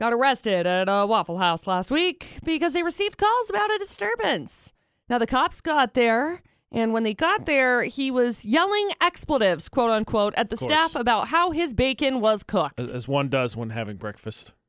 [0.00, 4.72] got arrested at a Waffle House last week because they received calls about a disturbance.
[5.08, 9.90] Now, the cops got there, and when they got there, he was yelling expletives, quote
[9.90, 10.70] unquote, at the course.
[10.70, 12.80] staff about how his bacon was cooked.
[12.80, 14.54] As, as one does when having breakfast.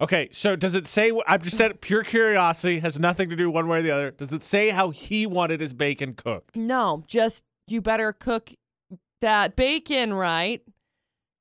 [0.00, 1.10] Okay, so does it say?
[1.26, 2.78] I'm just at pure curiosity.
[2.78, 4.10] Has nothing to do one way or the other.
[4.12, 6.56] Does it say how he wanted his bacon cooked?
[6.56, 8.52] No, just you better cook
[9.22, 10.62] that bacon right.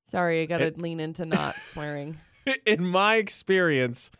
[0.07, 2.17] Sorry, I gotta It- lean into not swearing.
[2.65, 4.11] In my experience,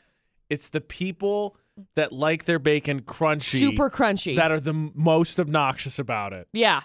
[0.50, 1.58] it's the people
[1.96, 4.36] that like their bacon crunchy Super crunchy.
[4.38, 6.48] that are the most obnoxious about it.
[6.54, 6.82] yeah.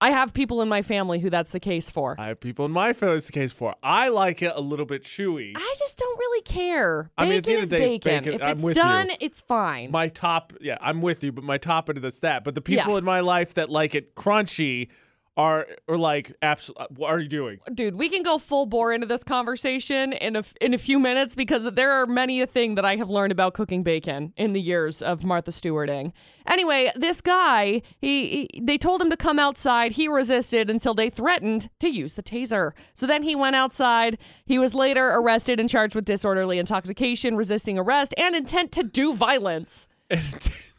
[0.00, 2.16] I have people in my family who that's the case for.
[2.18, 3.76] I have people in my family it's the case for.
[3.84, 5.52] I like it a little bit chewy.
[5.54, 7.08] I just don't really care.
[7.16, 8.18] I mean, at the Bacon end is of the day, bacon.
[8.24, 8.82] bacon- If I'm it's with you.
[8.82, 9.92] done, it's fine.
[9.92, 12.60] my top yeah i'm with you but my top end of that's that but the
[12.60, 12.98] people Yeah.
[12.98, 14.88] in my life that like it crunchy
[15.36, 17.58] are or like absolutely uh, what are you doing?
[17.72, 21.34] dude, we can go full bore into this conversation in a in a few minutes
[21.34, 24.60] because there are many a thing that I have learned about cooking bacon in the
[24.60, 26.12] years of Martha Stewarding.
[26.46, 29.92] Anyway, this guy, he, he they told him to come outside.
[29.92, 32.72] He resisted until they threatened to use the taser.
[32.94, 34.18] So then he went outside.
[34.44, 39.14] He was later arrested and charged with disorderly intoxication, resisting arrest, and intent to do
[39.14, 39.86] violence.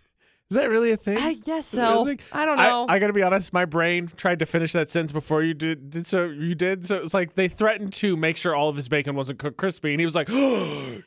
[0.54, 1.18] Is that really a thing?
[1.18, 2.16] I guess Is that a so.
[2.32, 2.86] I don't know.
[2.88, 3.54] I, gotta be honest.
[3.54, 5.90] My brain tried to finish that sentence before you did.
[5.90, 6.86] did so you did.
[6.86, 9.94] So it's like they threatened to make sure all of his bacon wasn't cooked crispy,
[9.94, 11.04] and he was like, "You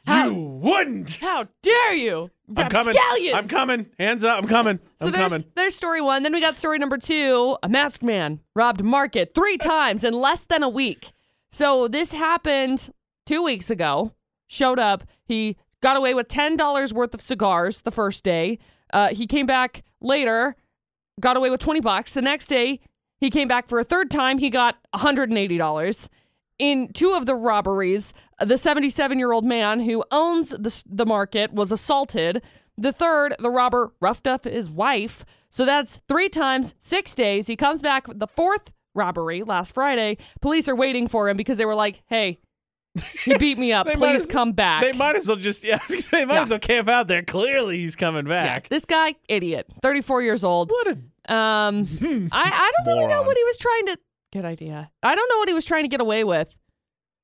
[0.61, 2.28] wouldn't." How dare you?
[2.56, 2.92] I'm coming.
[2.92, 3.35] Scallions.
[3.35, 3.87] I'm coming.
[4.00, 4.42] Hands up.
[4.42, 4.80] I'm coming.
[4.98, 5.46] So I'm there's, coming.
[5.54, 6.24] there's story one.
[6.24, 7.56] Then we got story number two.
[7.62, 11.12] A masked man robbed market three times in less than a week.
[11.52, 12.90] So this happened
[13.26, 14.12] two weeks ago.
[14.48, 15.04] Showed up.
[15.24, 18.59] He got away with ten dollars worth of cigars the first day.
[18.92, 20.57] Uh, he came back later,
[21.20, 22.14] got away with twenty bucks.
[22.14, 22.81] The next day,
[23.18, 24.38] he came back for a third time.
[24.38, 26.09] He got hundred and eighty dollars.
[26.59, 31.53] In two of the robberies, the 77 year old man who owns the, the market
[31.53, 32.42] was assaulted.
[32.79, 35.27] The third, the robber roughed up his wife.
[35.51, 37.46] So that's three times, six days.
[37.46, 40.16] He comes back the fourth robbery last Friday.
[40.40, 42.38] Police are waiting for him because they were like, hey,
[43.24, 43.87] he beat me up.
[43.88, 44.82] Please as- come back.
[44.82, 45.74] They might as well just yeah.
[45.74, 46.42] I was gonna say, They might Yeah.
[46.42, 47.22] as well camp out there.
[47.22, 48.44] Clearly, he's coming Yeah.
[48.44, 48.68] back.
[48.68, 50.70] This guy, idiot, 34 years old.
[50.70, 50.98] What a
[51.32, 51.87] Um,
[52.32, 53.98] I, I don't really know what he was trying to.
[54.32, 54.90] Good idea.
[55.02, 56.54] I don't know what he was trying to get away with,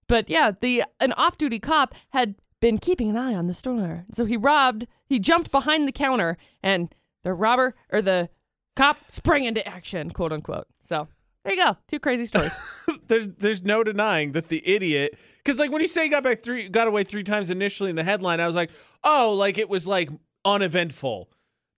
[0.09, 4.25] but yeah, the an off-duty cop had been keeping an eye on the store, so
[4.25, 4.87] he robbed.
[5.07, 8.29] He jumped behind the counter, and the robber or the
[8.77, 10.67] cop sprang into action, quote unquote.
[10.81, 11.09] So
[11.45, 12.59] there you go, two crazy stories.
[13.09, 16.43] there's there's no denying that the idiot because like when you say he got back
[16.43, 18.71] three got away three times initially in the headline i was like
[19.05, 20.09] oh like it was like
[20.45, 21.29] uneventful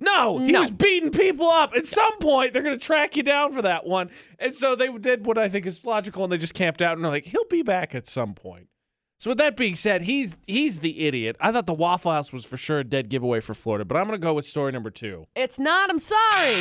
[0.01, 0.61] no he No.
[0.63, 4.11] was beating people up at some point they're gonna track you down for that one
[4.39, 7.05] and so they did what i think is logical and they just camped out and
[7.05, 8.69] they're like he'll be back at some point
[9.19, 12.45] so with that being said he's he's the idiot i thought the waffle house was
[12.45, 15.25] for sure a dead giveaway for florida but i'm gonna go with story number two
[15.37, 15.89] it's not.
[15.91, 16.55] I'm sorry.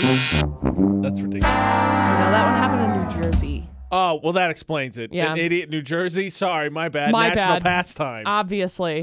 [1.01, 3.67] that's ridiculous No, that one happened in New Jersey.
[3.93, 5.31] Oh well that explains it Yeah.
[5.33, 7.63] an idiot new jersey sorry my bad My national bad.
[7.63, 9.01] pastime Obviously.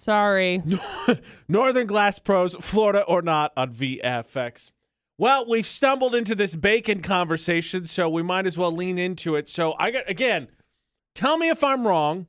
[0.00, 0.62] Sorry.
[1.48, 4.70] Northern Glass Pros, Florida or not on VFX.
[5.18, 9.48] Well, we've stumbled into this bacon conversation, so we might as well lean into it.
[9.48, 10.48] So I got again,
[11.14, 12.26] tell me if I'm wrong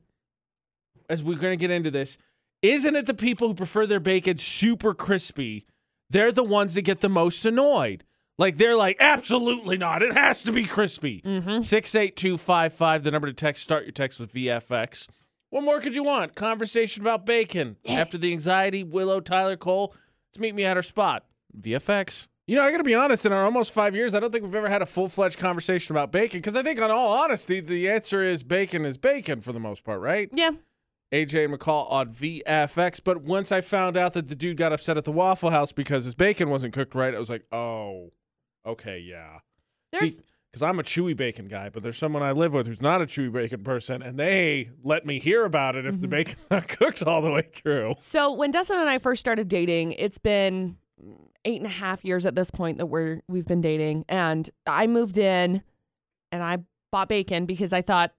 [1.10, 2.18] as we're going to get into this.
[2.62, 5.66] Isn't it the people who prefer their bacon super crispy?
[6.10, 8.04] They're the ones that get the most annoyed.
[8.40, 10.02] Like they're like, absolutely not.
[10.02, 11.22] It has to be crispy.
[11.26, 11.60] Mm-hmm.
[11.60, 13.62] 68255, the number to text.
[13.62, 15.08] Start your text with VFX.
[15.50, 16.36] What more could you want?
[16.36, 17.76] Conversation about bacon.
[17.86, 19.94] After the anxiety, Willow, Tyler, Cole,
[20.30, 21.26] let's meet me at our spot.
[21.60, 22.28] VFX.
[22.48, 24.46] You know, I got to be honest, in our almost five years, I don't think
[24.46, 27.60] we've ever had a full fledged conversation about bacon because I think, on all honesty,
[27.60, 30.30] the answer is bacon is bacon for the most part, right?
[30.32, 30.52] Yeah.
[31.12, 33.02] AJ McCall on VFX.
[33.04, 36.06] But once I found out that the dude got upset at the Waffle House because
[36.06, 38.12] his bacon wasn't cooked right, I was like, oh,
[38.70, 39.40] okay, yeah.
[39.92, 42.82] There's See, because I'm a chewy bacon guy, but there's someone I live with who's
[42.82, 46.12] not a chewy bacon person, and they let me hear about it if the mm-hmm.
[46.12, 47.96] bacon's not cooked all the way through.
[48.00, 50.78] So when Dustin and I first started dating, it's been
[51.46, 54.88] eight and a half years at this point that we're we've been dating, and I
[54.88, 55.64] moved in,
[56.32, 56.60] and I
[56.92, 58.12] bought bacon because I thought,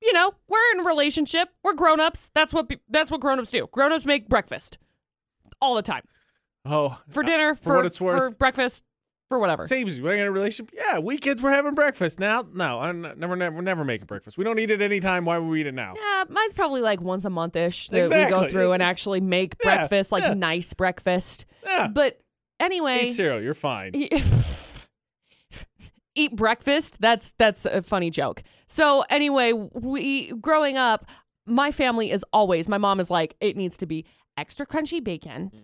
[0.00, 2.30] you know, we're in a relationship, we're grown ups.
[2.34, 3.68] That's what pe- that's what grown ups do.
[3.72, 4.78] Grown ups make breakfast
[5.60, 6.02] all the time
[6.66, 8.18] Oh, for dinner, for for, what it's worth.
[8.18, 8.84] for breakfast,
[9.28, 9.66] for whatever.
[9.66, 10.04] Same as you.
[10.04, 10.74] We're in a relationship.
[10.74, 12.20] Yeah, weekends we're having breakfast.
[12.20, 14.36] Now, no, I'm not- never, never, never making breakfast.
[14.38, 15.24] We don't eat it anytime.
[15.24, 15.94] Why would we eat it now?
[15.96, 19.20] Yeah, mine's probably like once a month ish that we go through and It's- actually
[19.20, 20.34] make Yeah, breakfast, like yeah.
[20.34, 21.46] nice breakfast.
[21.64, 22.20] Yeah, But
[22.60, 23.40] anyway, eat cereal.
[23.40, 23.92] You're fine.
[26.14, 31.10] eat breakfast that's that's a funny joke so anyway we growing up
[31.46, 34.04] my family is always my mom is like it needs to be
[34.36, 35.60] extra crunchy bacon mm.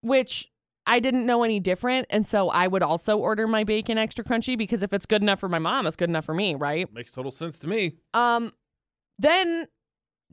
[0.00, 0.51] which
[0.86, 4.56] i didn't know any different and so i would also order my bacon extra crunchy
[4.56, 7.12] because if it's good enough for my mom it's good enough for me right Makes
[7.12, 7.96] total sense to me.
[8.14, 8.52] um
[9.18, 9.68] then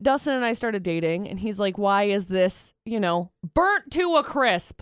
[0.02, 4.16] Dustin and I started dating and he's like why is this, you know, burnt to
[4.16, 4.80] a crisp?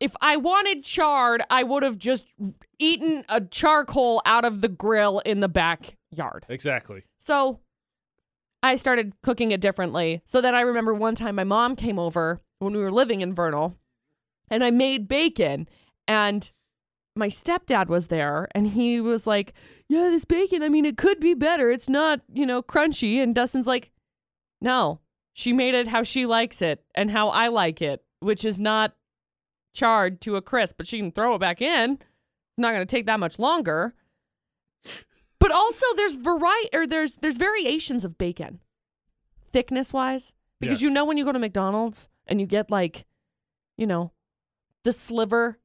[0.00, 2.24] If I wanted charred, I would have just
[2.78, 6.46] eaten a charcoal out of the grill in the backyard.
[6.48, 7.04] Exactly.
[7.20, 7.60] So
[8.62, 10.22] I started cooking it differently.
[10.24, 13.34] So then I remember one time my mom came over when we were living in
[13.34, 13.76] Vernal
[14.52, 15.66] and I made bacon
[16.06, 16.52] and
[17.16, 19.54] my stepdad was there and he was like,
[19.88, 21.70] Yeah, this bacon, I mean, it could be better.
[21.70, 23.22] It's not, you know, crunchy.
[23.22, 23.90] And Dustin's like,
[24.60, 25.00] No,
[25.32, 28.94] she made it how she likes it and how I like it, which is not
[29.74, 31.92] charred to a crisp, but she can throw it back in.
[31.92, 33.94] It's not going to take that much longer.
[35.38, 38.60] But also there's variety or there's there's variations of bacon.
[39.50, 40.34] Thickness wise.
[40.60, 43.04] Because you know when you go to McDonald's and you get like,
[43.76, 44.12] you know,
[44.84, 45.58] the sliver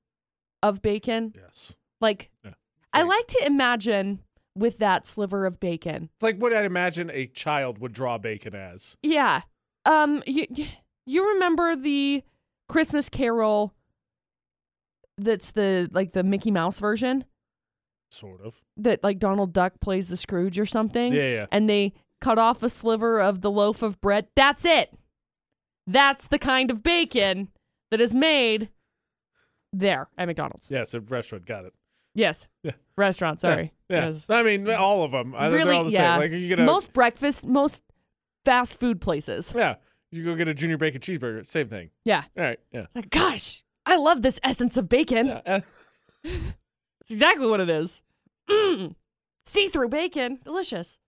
[0.64, 1.34] of bacon.
[1.36, 1.76] Yes.
[2.02, 2.54] Like Yeah.
[2.94, 4.20] I like to imagine
[4.56, 6.10] with that sliver of bacon.
[6.16, 8.98] It's like what I'd imagine a child would draw bacon as.
[9.04, 9.42] Yeah.
[9.86, 10.46] Um you
[11.06, 12.24] you remember the
[12.70, 13.74] Christmas Carol
[15.18, 17.26] that's the like the Mickey Mouse version
[18.10, 18.62] Sort of.
[18.78, 21.46] that like Donald Duck plays the Scrooge or something Yeah, yeah.
[21.52, 24.28] and they cut off a sliver of the loaf of bread.
[24.36, 24.92] That's it.
[25.86, 27.50] That's the kind of bacon
[27.92, 28.70] that is made
[29.80, 30.68] there at McDonald's.
[30.70, 31.46] Yeah, it's a restaurant.
[31.46, 31.74] Got it.
[32.16, 32.48] Yes.
[32.64, 32.72] Yeah.
[32.98, 33.74] Restaurant, sorry.
[33.90, 34.08] Yeah.
[34.08, 34.28] Yes.
[34.30, 35.36] I mean, all of them.
[35.36, 36.16] I think Really, they're all the yeah.
[36.16, 36.20] same.
[36.20, 37.84] Like you get a Most breakfast, most
[38.44, 39.54] fast food places.
[39.56, 39.76] yeah.
[40.12, 41.46] You go get a junior bacon cheeseburger.
[41.46, 41.90] Same thing.
[42.06, 42.24] Yeah.
[42.38, 42.60] All right.
[42.72, 42.82] Yeah.
[42.84, 45.28] It's like, gosh, I love this essence of bacon.
[45.28, 45.60] Yeah.
[47.02, 48.04] It's exactly what it is.
[48.50, 48.96] Mm.
[49.46, 50.40] See-through bacon.
[50.44, 51.00] Delicious.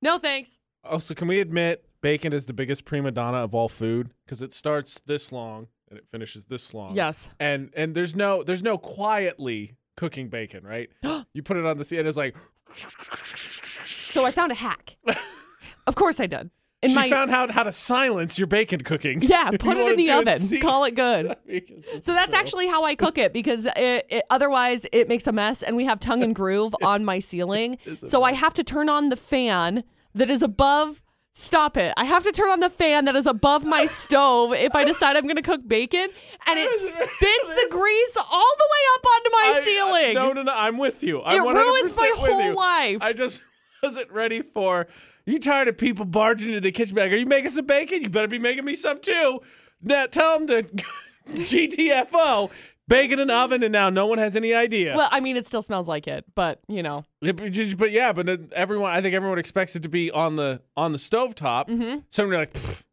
[0.00, 0.60] No thanks.
[0.84, 4.42] Oh, so can we admit bacon is the biggest prima donna of all food because
[4.42, 6.94] it starts this long and it finishes this long.
[6.94, 7.28] Yes.
[7.38, 10.90] And and there's no there's no quietly cooking bacon, right?
[11.32, 12.36] you put it on the sea and it's like.
[12.74, 14.96] So I found a hack.
[15.86, 16.50] of course I did.
[16.82, 19.22] In she my found out how to silence your bacon cooking.
[19.22, 20.60] Yeah, put it in the oven.
[20.60, 21.36] Call it good.
[22.02, 22.38] So that's true.
[22.38, 25.84] actually how I cook it because it, it, otherwise it makes a mess and we
[25.84, 27.78] have tongue and groove on my ceiling.
[28.04, 31.00] So I have to turn on the fan that is above.
[31.36, 31.92] Stop it.
[31.96, 35.16] I have to turn on the fan that is above my stove if I decide
[35.16, 36.08] I'm going to cook bacon
[36.46, 40.14] and it spits the grease all the way up onto my I- I- ceiling.
[40.14, 40.52] no, no, no.
[40.54, 41.18] I'm with you.
[41.18, 42.98] it I'm 100% ruins my whole life.
[43.02, 43.40] I just
[43.82, 44.86] wasn't ready for.
[45.26, 46.96] You tired of people barging into the kitchen?
[46.96, 48.02] Like, are you making some bacon?
[48.02, 49.40] You better be making me some too.
[49.82, 50.84] Now tell them to
[51.32, 52.50] GTFO.
[52.86, 54.94] Bacon in an oven, and now no one has any idea.
[54.96, 57.02] well, I mean, it still smells like it, but you know.
[57.22, 60.36] Yeah, but, just- but yeah, but everyone, I think everyone expects it to be on
[60.36, 61.68] the on the stovetop.
[61.68, 62.00] Mm-hmm.
[62.10, 62.84] Somebody like, "Pfft,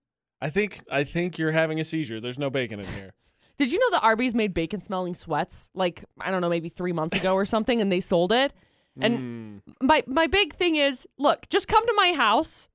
[0.41, 2.21] I think I think you're having a seizure.
[2.21, 3.11] There's no bacon in here.
[3.57, 6.93] Did you know that Arby's made bacon smelling sweats like I don't know maybe three
[6.93, 8.53] months ago or something, and they sold it?
[8.99, 9.73] And Mm.
[9.81, 12.69] my my big thing is, look, just come to my house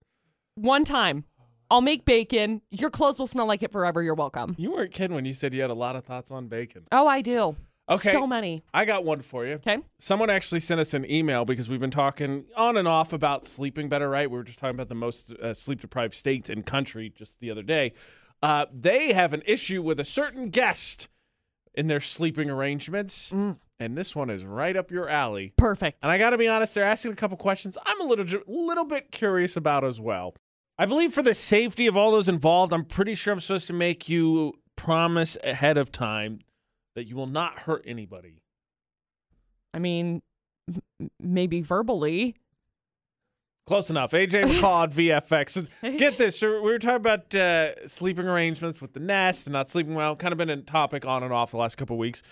[0.54, 1.24] one time.
[1.70, 2.62] I'll make bacon.
[2.70, 4.02] Your clothes will smell like it forever.
[4.02, 4.54] You're welcome.
[4.58, 6.84] you weren't kidding when you said you had a lot of thoughts on bacon.
[6.92, 7.56] Oh, I do.
[7.88, 8.10] Okay.
[8.10, 8.64] So many.
[8.74, 9.54] I got one for you.
[9.54, 9.78] Okay.
[10.00, 13.88] Someone actually sent us an email because we've been talking on and off about sleeping
[13.88, 14.28] better, right?
[14.30, 17.48] We were just talking about the most uh, sleep deprived states in country just the
[17.50, 17.92] other day.
[18.42, 21.08] Uh, they have an issue with a certain guest
[21.74, 23.58] in their sleeping arrangements, Mm.
[23.78, 25.52] and this one is right up your alley.
[25.56, 25.98] Perfect.
[26.02, 28.84] And I got to be honest, they're asking a couple questions I'm a little little
[28.84, 30.34] bit curious about as well.
[30.78, 33.72] I believe for the safety of all those involved, I'm pretty sure I'm supposed to
[33.72, 36.40] make you promise ahead of time
[36.94, 38.42] that you will not hurt anybody.
[39.72, 40.22] I mean,
[41.20, 42.36] maybe verbally.
[43.66, 44.12] Close enough.
[44.12, 44.84] AJ McCall
[45.20, 45.98] at VFX.
[45.98, 46.40] Get this.
[46.40, 50.14] We were talking about uh, sleeping arrangements with the nest and not sleeping well.
[50.14, 52.22] Kind of been a topic on and off the last couple of weeks.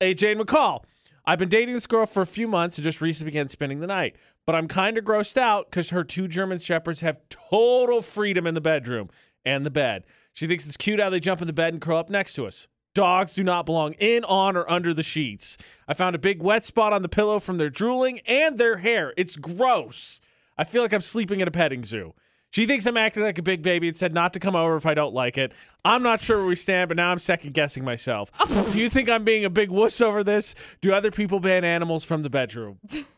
[0.00, 0.84] AJ McCall.
[1.24, 3.86] I've been dating this girl for a few months and just recently began spending the
[3.86, 4.16] night.
[4.48, 8.54] But I'm kind of grossed out because her two German shepherds have total freedom in
[8.54, 9.10] the bedroom
[9.44, 10.04] and the bed.
[10.32, 12.46] She thinks it's cute how they jump in the bed and curl up next to
[12.46, 12.66] us.
[12.94, 15.58] Dogs do not belong in, on, or under the sheets.
[15.86, 19.12] I found a big wet spot on the pillow from their drooling and their hair.
[19.18, 20.18] It's gross.
[20.56, 22.14] I feel like I'm sleeping at a petting zoo.
[22.48, 24.86] She thinks I'm acting like a big baby and said not to come over if
[24.86, 25.52] I don't like it.
[25.84, 28.32] I'm not sure where we stand, but now I'm second guessing myself.
[28.40, 28.70] Oh.
[28.72, 30.54] Do you think I'm being a big wuss over this?
[30.80, 32.78] Do other people ban animals from the bedroom?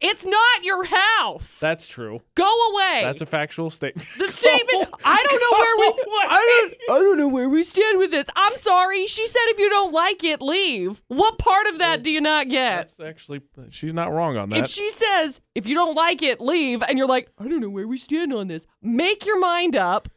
[0.00, 1.58] It's not your house.
[1.60, 2.20] That's true.
[2.34, 3.00] Go away.
[3.02, 4.06] That's a factual statement.
[4.18, 4.88] the statement.
[5.04, 6.26] I don't know where we.
[6.28, 6.96] I don't.
[6.96, 8.28] I don't know where we stand with this.
[8.36, 9.06] I'm sorry.
[9.06, 11.02] She said if you don't like it, leave.
[11.08, 12.94] What part of that do you not get?
[12.98, 14.58] That's actually, she's not wrong on that.
[14.58, 17.70] If she says, if you don't like it, leave, and you're like, I don't know
[17.70, 20.08] where we stand on this, make your mind up.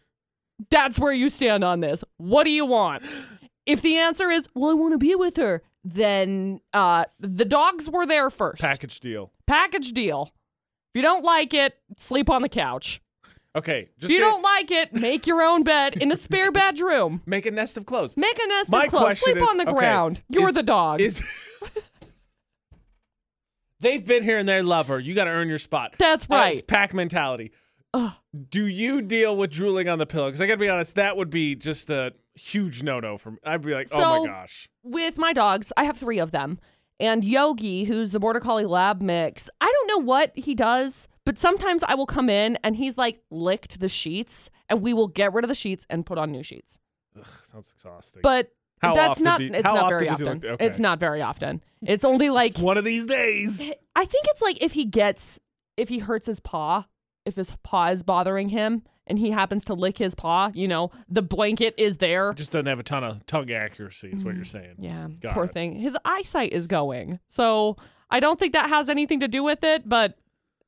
[0.69, 2.03] That's where you stand on this.
[2.17, 3.03] What do you want?
[3.65, 7.89] If the answer is, well, I want to be with her, then uh, the dogs
[7.89, 8.61] were there first.
[8.61, 9.31] Package deal.
[9.47, 10.31] Package deal.
[10.93, 13.01] If you don't like it, sleep on the couch.
[13.55, 16.51] Okay, just If you to- don't like it, make your own bed in a spare
[16.63, 17.21] bedroom.
[17.25, 18.17] make a nest of clothes.
[18.17, 19.19] Make a nest My of clothes.
[19.19, 20.23] Sleep is- on the okay, ground.
[20.29, 21.01] You're is- the dog.
[21.01, 21.21] Is
[23.79, 24.99] They've been here and they love her.
[24.99, 25.95] You got to earn your spot.
[25.97, 26.53] That's Uh, right.
[26.53, 27.51] it's pack mentality.
[27.93, 28.13] Ugh.
[28.49, 30.27] Do you deal with drooling on the pillow?
[30.27, 33.37] Because I got to be honest, that would be just a huge no-no for me.
[33.43, 34.69] I'd be like, oh my gosh.
[34.83, 36.59] with my dogs, I have three of them.
[36.99, 41.37] And Yogi, who's the Border Collie Lab mix, I don't know what he does, but
[41.37, 45.33] sometimes I will come in and he's like licked the sheets and we will get
[45.33, 46.79] rid of the sheets and put on new sheets.
[47.17, 48.21] Ugh, sounds exhausting.
[48.21, 49.39] But How That's not.
[49.39, 50.25] do it's not very often.
[50.27, 50.65] look- okay.
[50.65, 51.63] It's not very often.
[51.81, 53.65] It's only like one of these days.
[53.95, 55.39] I think it's like if he gets
[55.77, 56.85] if he hurts his paw,
[57.25, 60.91] if his paw is bothering him and he happens to lick his paw, you know,
[61.09, 62.33] the blanket is there.
[62.33, 64.09] Just doesn't have a ton of tongue accuracy.
[64.13, 64.75] Is what you're saying.
[64.79, 65.51] Mm, Yeah, Got poor it.
[65.51, 65.75] thing.
[65.75, 67.19] His eyesight is going.
[67.29, 67.77] So
[68.09, 70.17] I don't think that has anything to do with it, but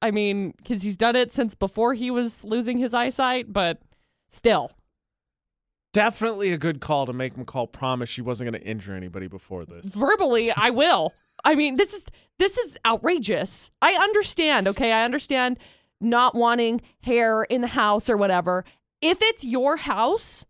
[0.02, 3.80] I mean, because he's done it since before he was losing his eyesight, but
[4.30, 4.71] still.
[5.93, 9.63] Definitely a good call to make McCall promise she wasn't going to injure anybody before
[9.65, 9.95] this.
[9.95, 11.13] verbally i will
[11.45, 12.06] i mean this is
[12.38, 15.58] this is outrageous i understand okay i understand
[16.01, 18.63] not wanting hair in the house or whatever
[19.01, 20.45] if it's your house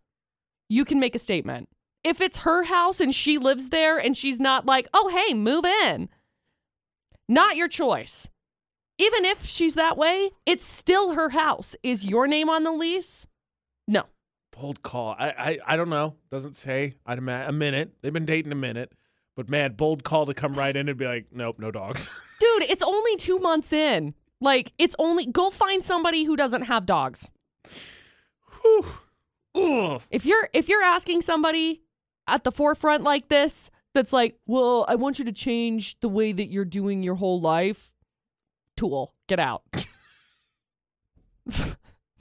[0.70, 1.70] you can make a statement
[2.04, 5.66] if it's her house and she lives there and she's not like oh hey move
[5.66, 6.10] in
[7.28, 8.30] not your choice
[8.98, 13.28] even if she's that way it's still her house is your name on the lease
[13.88, 14.06] no
[14.60, 15.16] Bold call.
[15.20, 16.16] I, I I don't know.
[16.32, 16.96] Doesn't say.
[17.06, 17.96] I'd imagine a minute.
[18.02, 18.94] They've been dating a minute,
[19.36, 22.10] but man, bold call to come right in and be like, nope, no dogs.
[22.40, 24.14] Dude, it's only two months in.
[24.42, 27.28] Like, it's only go find somebody who doesn't have dogs.
[30.12, 31.82] If you're if you're asking somebody
[32.28, 36.32] at the forefront like this, that's like, well, I want you to change the way
[36.32, 37.94] that you're doing your whole life.
[38.76, 39.64] Tool, get out.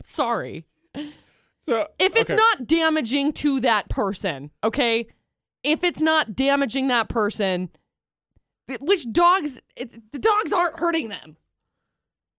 [0.05, 0.66] Sorry.
[1.61, 2.37] So If it's okay.
[2.37, 5.09] not damaging to that person, okay?
[5.62, 7.70] If it's not damaging that person,
[8.81, 11.37] which dogs, it, the dogs aren't hurting them.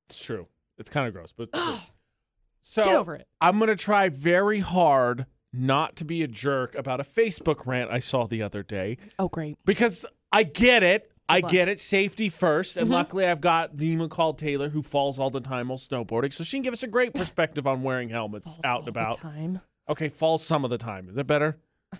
[0.08, 0.48] It's true.
[0.78, 1.50] It's kind of gross, but
[2.62, 3.28] so Get over it.
[3.42, 8.00] I'm gonna try very hard not to be a jerk about a Facebook rant I
[8.00, 9.58] saw the other day Oh, great.
[9.66, 11.12] because I get it.
[11.30, 11.50] I What?
[11.52, 11.80] get it.
[11.80, 12.94] Safety first, and Mhm.
[12.94, 16.58] luckily I've got the McCall Taylor who falls all the time while snowboarding, so she
[16.58, 19.20] can give us a great perspective on wearing helmets Falls out all and the about.
[19.20, 19.62] time.
[19.90, 21.10] Okay, falls some of the time.
[21.10, 21.58] Is that better?
[21.94, 21.98] I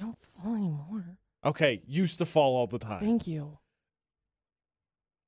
[0.00, 1.18] don't fall anymore.
[1.44, 3.00] Okay, used to fall all the time.
[3.04, 3.58] Thank you.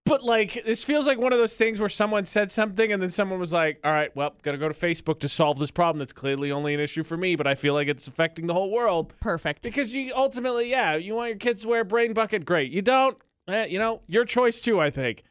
[0.06, 3.10] But like, this feels like one of those things where someone said something and then
[3.10, 6.12] someone was like, all right, well, gotta go to Facebook to solve this problem that's
[6.12, 9.12] clearly only an issue for me, but I feel like it's affecting the whole world.
[9.20, 9.62] Perfect.
[9.62, 12.70] Because you ultimately, yeah, you want your kids to wear a brain bucket, great.
[12.70, 15.24] You don't, eh, you know, your choice too, I think.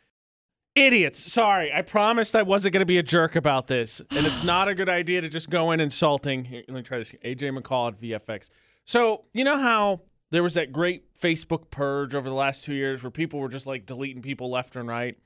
[0.75, 1.19] Idiots.
[1.31, 4.01] Sorry, I promised I wasn't going to be a jerk about this.
[4.11, 6.43] And it's not a good idea to just go in insulting.
[6.43, 7.13] Here, let me try this.
[7.23, 8.49] AJ McCall at VFX.
[8.83, 10.01] So, you know how
[10.35, 13.65] there was that great Facebook purge over the last two years where people were just
[13.65, 15.17] like deleting people left and right?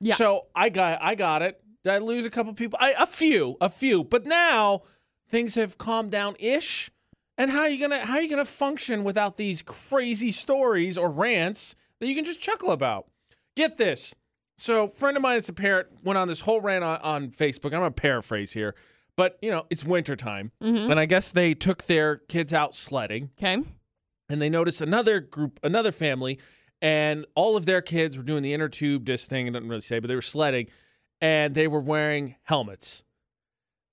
[0.00, 0.14] Yeah.
[0.14, 1.60] So I got I got it.
[1.84, 2.78] Did I lose a couple people?
[2.82, 4.02] I, a few, a few.
[4.02, 4.80] But now
[5.28, 6.90] things have calmed down ish.
[7.38, 11.10] And how are you gonna how are you gonna function without these crazy stories or
[11.10, 13.06] rants that you can just chuckle about?
[13.56, 14.14] Get this.
[14.58, 17.66] So, friend of mine that's a parent went on this whole rant on, on Facebook.
[17.66, 18.74] I'm gonna paraphrase here,
[19.16, 20.90] but you know it's wintertime, Mhm.
[20.90, 23.62] and I guess they took their kids out sledding, Okay.
[24.28, 26.38] And they noticed another group, another family,
[26.82, 29.46] and all of their kids were doing the inner tube disc thing.
[29.46, 30.66] It doesn't really say, but they were sledding,
[31.20, 33.02] and they were wearing helmets.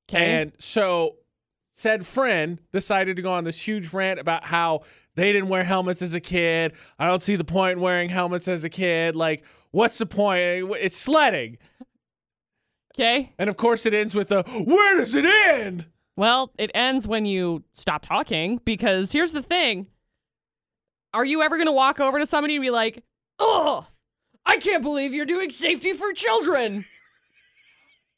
[0.09, 0.41] Okay.
[0.41, 1.17] And so
[1.73, 4.81] said friend decided to go on this huge rant about how
[5.15, 6.73] they didn't wear helmets as a kid.
[6.99, 9.15] I don't see the point in wearing helmets as a kid.
[9.15, 10.39] Like, what's the point?
[10.39, 11.57] Eh, it's sledding.
[12.95, 13.33] okay.
[13.37, 15.87] And of course, it ends with a where does it end?
[16.15, 19.87] Well, it ends when you stop talking because here's the thing.
[21.13, 23.03] Are you ever going to walk over to somebody and be like,
[23.39, 23.87] "Oh,
[24.45, 26.85] I can't believe you're doing safety for children."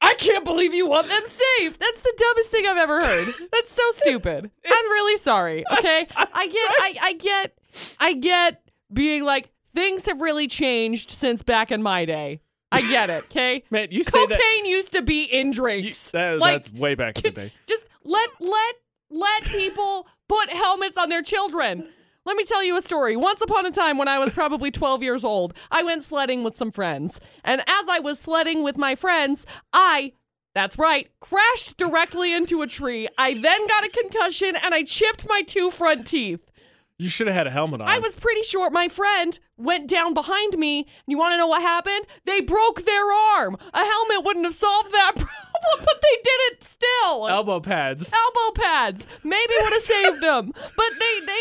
[0.02, 1.80] I can't believe you want them safe.
[1.80, 3.34] That's the dumbest thing I've ever heard.
[3.52, 4.52] That's so stupid.
[4.66, 5.64] I'm really sorry.
[5.72, 6.08] Okay?
[6.16, 7.58] I get I, I get
[8.00, 12.40] I get being like things have really changed since back in my day.
[12.72, 13.64] I get it, okay?
[13.72, 16.12] Man, you say Cocaine that, used to be in you- drinks.
[16.12, 17.54] that- like that's way back in the day.
[17.66, 18.76] just let let
[19.10, 21.88] let people put helmets on their children.
[22.26, 23.16] Let me tell you a story.
[23.16, 26.56] Once upon a time, when I was probably 12 years old, I went sledding with
[26.56, 27.20] some friends.
[27.44, 30.14] And as I was sledding with my friends, I,
[30.56, 33.08] that's right, crashed directly into a tree.
[33.18, 36.50] I then got a concussion and I chipped my two front teeth.
[36.98, 37.90] You should have had a helmet on.
[37.90, 40.80] I was pretty sure my friend went down behind me.
[40.80, 42.06] And you want to know what happened?
[42.24, 43.58] They broke their arm.
[43.74, 48.14] A helmet wouldn't have solved that problem, but they did it still elbow pads.
[48.14, 51.40] elbow pads maybe would have saved them but they they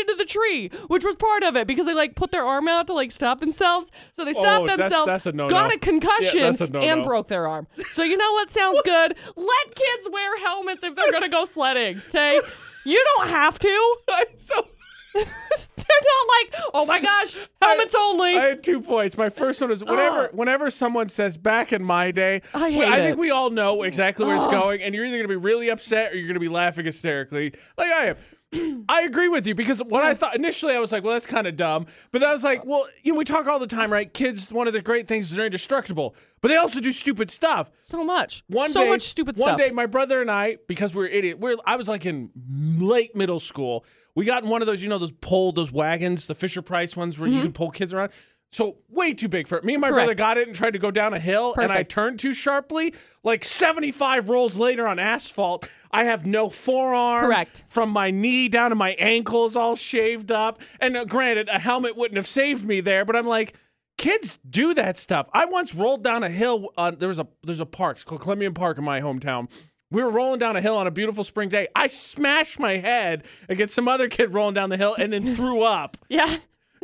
[0.00, 2.86] into the tree which was part of it because they like put their arm out
[2.88, 5.48] to like stop themselves so they stopped Oh, that's- themselves that's a no-no.
[5.50, 6.84] got a concussion Yeah, that's a no-no.
[6.86, 10.94] and broke their arm so you know what sounds good let kids wear helmets if
[10.96, 12.40] they're gonna go sledding okay
[12.84, 13.96] you don't have to
[14.36, 14.66] so
[15.14, 19.18] they're not like oh my gosh helmets only I had two points.
[19.18, 22.84] My first one is whenever whenever someone says back in my day, I we- hate
[22.84, 23.02] I it.
[23.02, 26.12] think we all know exactly where it's going, and you're either gonna be really upset
[26.12, 28.16] or you're gonna be laughing hysterically, like I am.
[28.52, 31.46] I agree with you because what I thought initially, I was like, well, that's kind
[31.46, 31.86] of dumb.
[32.10, 34.12] But then I was like, well, you know, we talk all the time, right?
[34.12, 37.70] Kids, one of the great things is they're indestructible, but they also do stupid stuff.
[37.84, 38.42] So much.
[38.48, 39.58] One so day, much stupid one stuff.
[39.58, 42.30] day, my brother and I, because we're idiot, we're I was like in
[42.78, 43.84] late middle school.
[44.16, 46.96] We got in one of those, you know, those pull those wagons, the Fisher Price
[46.96, 47.44] ones where you mm-hmm.
[47.44, 48.10] can pull kids around.
[48.52, 49.64] So way too big for it.
[49.64, 50.18] Me and my brother Mm-hmm.
[50.18, 52.94] Got it and tried to go down a hill, and I turned too sharply.
[53.22, 57.26] Like 75 rolls later on asphalt, I have no forearm.
[57.26, 57.62] Correct.
[57.68, 60.60] From my knee down to my ankles, all shaved up.
[60.80, 63.54] And uh, granted, a helmet wouldn't have saved me there, but I'm like,
[63.98, 65.28] kids do that stuff.
[65.32, 66.70] I once rolled down a hill.
[66.76, 69.48] Uh, there was a there's a park, it's called Clemmion Park in my hometown.
[69.92, 71.66] We were rolling down a hill on a beautiful spring day.
[71.74, 75.62] I smashed my head against some other kid rolling down the hill and then threw
[75.62, 75.96] up.
[76.08, 76.38] Yeah.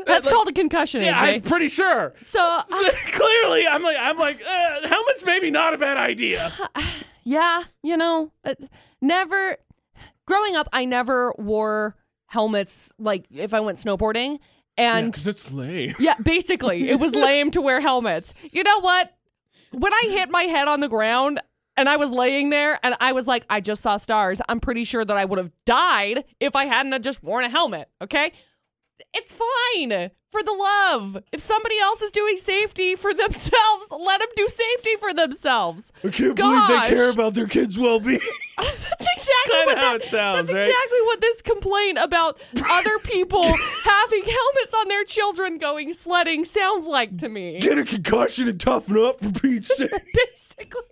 [0.04, 1.34] That's like- called a concussion, Yeah, AJ.
[1.36, 2.14] I'm pretty sure.
[2.22, 6.52] so, So clearly, I'm like, I'm like, uh, helmet's maybe not a bad idea.
[7.24, 8.54] yeah, you know, uh,
[9.00, 9.56] never.
[10.26, 14.38] Growing up, I never wore helmets like if I went snowboarding.
[14.76, 15.94] And because it's lame.
[15.98, 18.34] Yeah, basically, it was lame to wear helmets.
[18.50, 19.14] You know what?
[19.72, 21.40] When I hit my head on the ground
[21.76, 24.84] and I was laying there and I was like, I just saw stars, I'm pretty
[24.84, 28.32] sure that I would have died if I hadn't just worn a helmet, okay?
[29.14, 31.22] It's fine for the love.
[31.32, 35.92] If somebody else is doing safety for themselves, let them do safety for themselves.
[36.04, 38.20] I can't believe they care about their kids' well-being.
[38.58, 40.68] That's exactly what how that, it sounds, That's right?
[40.68, 42.40] exactly what this complaint about
[42.70, 47.60] other people having helmets on their children going sledding sounds like to me.
[47.60, 49.90] Get a concussion and toughen up for Pete's sake.
[49.90, 50.82] Basically,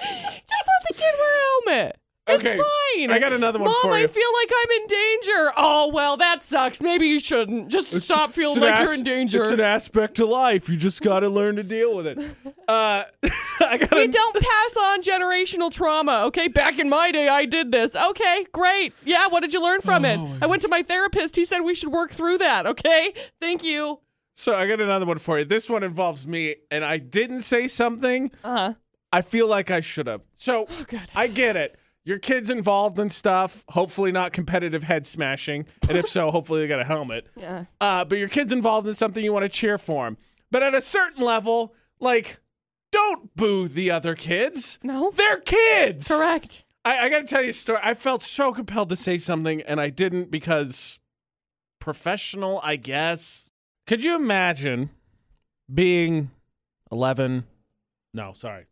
[0.00, 1.40] just let the kid wear a
[1.74, 2.00] helmet.
[2.28, 3.10] It's Okay, fine.
[3.10, 3.92] I got another one Mom, for you.
[3.94, 5.52] Mom, I feel like I'm in danger.
[5.56, 6.80] Oh well, that sucks.
[6.82, 7.68] Maybe you shouldn't.
[7.68, 9.42] Just stop feeling It's an like you're as- in danger.
[9.42, 10.68] It's an aspect to life.
[10.68, 12.18] You just got to learn to deal with it.
[12.68, 13.04] Uh,
[13.60, 16.48] I got we don't pass on generational trauma, okay?
[16.48, 17.96] Back in my day, I did this.
[17.96, 18.92] Okay, great.
[19.06, 20.42] Yeah, what did you learn from Oh, it?
[20.42, 21.34] I went to my therapist.
[21.36, 23.14] He said we should work through that, okay?
[23.40, 24.00] Thank you.
[24.34, 25.46] So I got another one for you.
[25.46, 28.32] This one involves me, and I didn't say something.
[28.44, 28.74] Uh huh.
[29.14, 30.20] I feel like I should have.
[30.36, 31.08] So Oh, God.
[31.14, 31.78] I get it.
[32.08, 33.66] Your kid's involved in stuff.
[33.68, 37.26] Hopefully not competitive head smashing, and if so, hopefully they got a helmet.
[37.36, 37.66] Yeah.
[37.82, 40.16] Uh, but your kid's involved in something you want to cheer for him.
[40.50, 42.40] But at a certain level, like,
[42.90, 44.78] don't boo the other kids.
[44.82, 45.10] No.
[45.10, 46.08] They're kids.
[46.08, 46.64] Correct.
[46.82, 47.78] I, I got to tell you a story.
[47.82, 50.98] I felt so compelled to say something, and I didn't because
[51.78, 53.50] professional, I guess.
[53.86, 54.88] Could you imagine
[55.72, 56.30] being
[56.90, 57.44] 11,
[58.14, 58.64] no, sorry,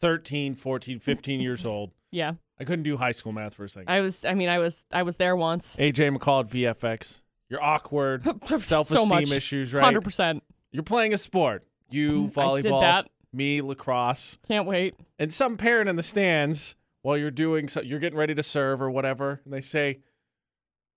[0.00, 1.90] 13, 14, 15 years old?
[2.10, 2.34] Yeah.
[2.60, 3.88] I couldn't do high school math for a second.
[3.88, 4.24] I was.
[4.24, 4.84] I mean, I was.
[4.92, 5.76] I was there once.
[5.76, 7.22] AJ McCall at VFX.
[7.48, 8.22] You're awkward,
[8.60, 9.32] self-esteem much.
[9.32, 9.82] issues, right?
[9.82, 10.42] Hundred percent.
[10.70, 11.64] You're playing a sport.
[11.90, 13.08] You volleyball, I did that.
[13.32, 14.94] me lacrosse, Can't wait.
[15.18, 18.80] and some parent in the stands while you're doing so you're getting ready to serve
[18.80, 19.98] or whatever, and they say,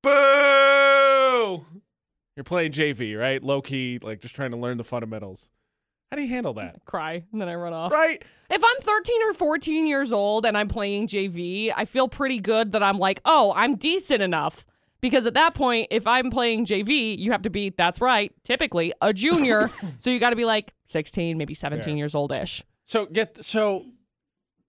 [0.04, 1.66] "Boo!"
[2.36, 3.42] You're playing JV, right?
[3.44, 5.50] Low key, like just trying to learn the fundamentals.
[6.14, 6.80] How do you handle that?
[6.86, 7.92] Cry and then I run off.
[7.92, 8.24] Right?
[8.48, 12.74] If I'm 13 or 14 years old and I'm playing JV, I feel pretty good
[12.74, 14.64] that I'm like, oh, I'm decent enough.
[15.02, 18.94] Because at that point, if I'm playing JV, you have to be, that's right, typically
[19.02, 19.72] a junior.
[19.98, 21.96] so you got to be like 16, maybe 17 Fair.
[21.96, 22.64] years old ish.
[22.86, 23.86] So get so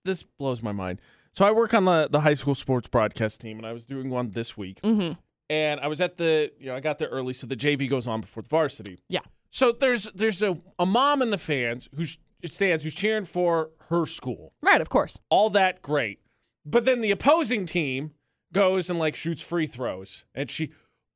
[0.06, 0.98] this blows my mind.
[1.34, 4.08] So I work on the the high school sports broadcast team, and I was doing
[4.08, 4.80] one this week.
[4.80, 5.20] Mm-hmm.
[5.50, 8.08] and I was at the you know I got there early, so the JV goes
[8.08, 9.00] on before the varsity.
[9.10, 9.20] Yeah.
[9.54, 14.04] So there's there's a, a mom in the fans who's stands who's cheering for her
[14.04, 14.52] school.
[14.60, 15.16] Right, of course.
[15.30, 16.18] All that great,
[16.66, 18.10] but then the opposing team
[18.52, 20.72] goes and like shoots free throws, and she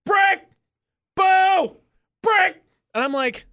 [0.07, 0.39] break,
[1.17, 1.79] boo,
[2.23, 2.63] break,
[2.95, 3.47] and I'm like,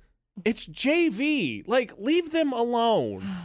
[0.46, 3.28] it's JV, like leave them alone.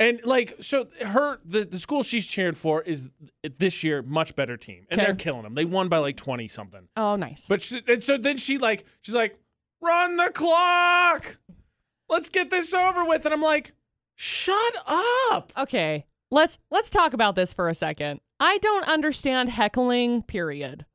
[0.00, 3.08] And like so, her the, the school she's cheering for is
[3.58, 5.06] this year much better team, and Okay.
[5.06, 5.54] they're killing them.
[5.54, 6.88] They won by like twenty something.
[6.96, 7.46] Oh, nice.
[7.46, 9.38] But she, and so then she like she's like,
[9.82, 11.38] run the clock.
[12.08, 13.24] Let's get this over with.
[13.24, 13.72] And I'm like,
[14.14, 15.52] shut up.
[15.56, 16.06] Okay.
[16.30, 18.20] Let's let's talk about this for a second.
[18.40, 20.86] I don't understand heckling, period.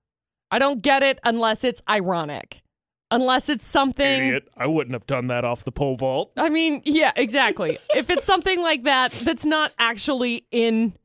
[0.50, 2.62] I don't get it unless it's ironic.
[3.10, 6.34] Unless it's something I wouldn't have done that off the pole vault.
[6.36, 7.78] I mean, yeah, exactly.
[7.96, 10.98] if it's something like that that's not actually in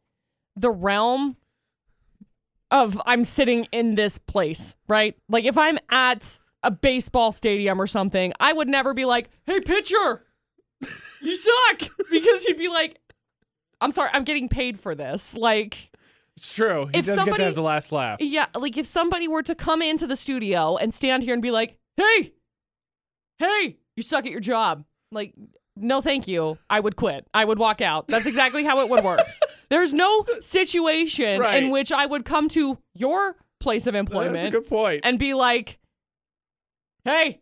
[0.57, 1.37] the realm
[2.72, 5.14] of I'm sitting in this place, right?
[5.28, 9.61] Like if I'm at a baseball stadium or something, I would never be like, "Hey,
[9.61, 10.25] pitcher,
[11.21, 13.01] you suck," because he'd be like,
[13.81, 15.91] "I'm sorry, I'm getting paid for this." Like,
[16.37, 16.87] It's true.
[16.93, 18.21] He If does get to somebody- have the last laugh.
[18.21, 21.51] yeah, like if somebody were to come into the studio and stand here and be
[21.51, 22.33] like, "Hey,
[23.39, 25.35] hey, you suck at your job," like,
[25.77, 26.59] no, thank you.
[26.69, 27.27] I would quit.
[27.35, 28.07] I would walk out.
[28.09, 29.21] That's exactly how it would work.
[29.71, 31.63] There's no situation Right.
[31.63, 35.01] in which I would come to your place of employment That's a good point.
[35.05, 35.79] and be like,
[37.05, 37.40] "Hey,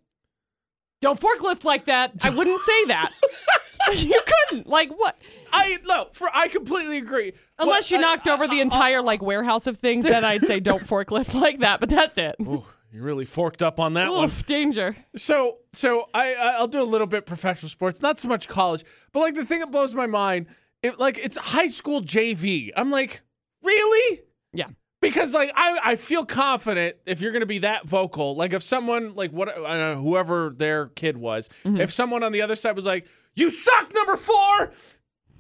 [1.01, 3.11] don't forklift like that." I wouldn't say that.
[3.95, 4.67] you couldn't.
[4.67, 5.17] Like what?
[5.53, 7.33] I no, for I completely agree.
[7.59, 10.25] Unless But you I- knocked over the uh, uh, entire like warehouse of things, then
[10.25, 11.81] I'd say don't forklift like that.
[11.81, 12.37] But that's it.
[12.41, 14.31] Ooh, you really forked up on that one.
[14.47, 14.97] Danger.
[15.17, 18.85] So, so I I- I'll do a little bit professional sports, not so much college,
[19.13, 20.47] but like the thing that blows my mind,
[20.83, 22.71] it like it's high school JV.
[22.77, 23.23] I'm like,
[23.63, 24.21] really?
[24.53, 24.69] Yeah.
[25.01, 29.15] Because like I I feel confident if you're gonna be that vocal, like if someone
[29.15, 29.65] like what I don't
[29.97, 31.81] know, whoever their kid was, Mm-hmm.
[31.81, 34.73] if someone on the other side was like, "You suck, number four,"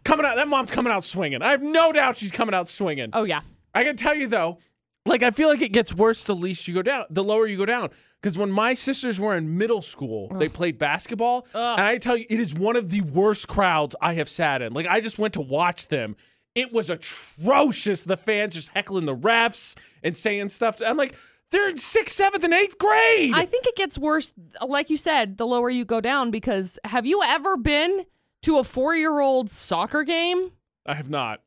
[0.04, 1.42] coming out, that mom's coming out swinging.
[1.42, 3.11] I have no doubt she's coming out swinging.
[3.12, 3.42] Oh yeah.
[3.74, 4.58] I can tell you though,
[5.04, 7.58] like I feel like it gets worse the least you go down, the lower you
[7.58, 7.90] go down.
[8.22, 12.24] Because when my sisters were in middle school, they played basketball, and I tell you,
[12.28, 14.72] it is one of the worst crowds I have sat in.
[14.72, 16.16] Like I just went to watch them.
[16.55, 18.05] It was atrocious.
[18.05, 20.80] The fans just heckling the refs and saying stuff.
[20.84, 21.14] I'm like,
[21.51, 23.32] they're in sixth, seventh, and eighth grade.
[23.34, 24.32] I think it gets worse,
[24.66, 26.30] like you said, the lower you go down.
[26.30, 28.05] Because have you ever been
[28.42, 30.53] to a four-year-old soccer game?
[30.86, 31.40] I have not.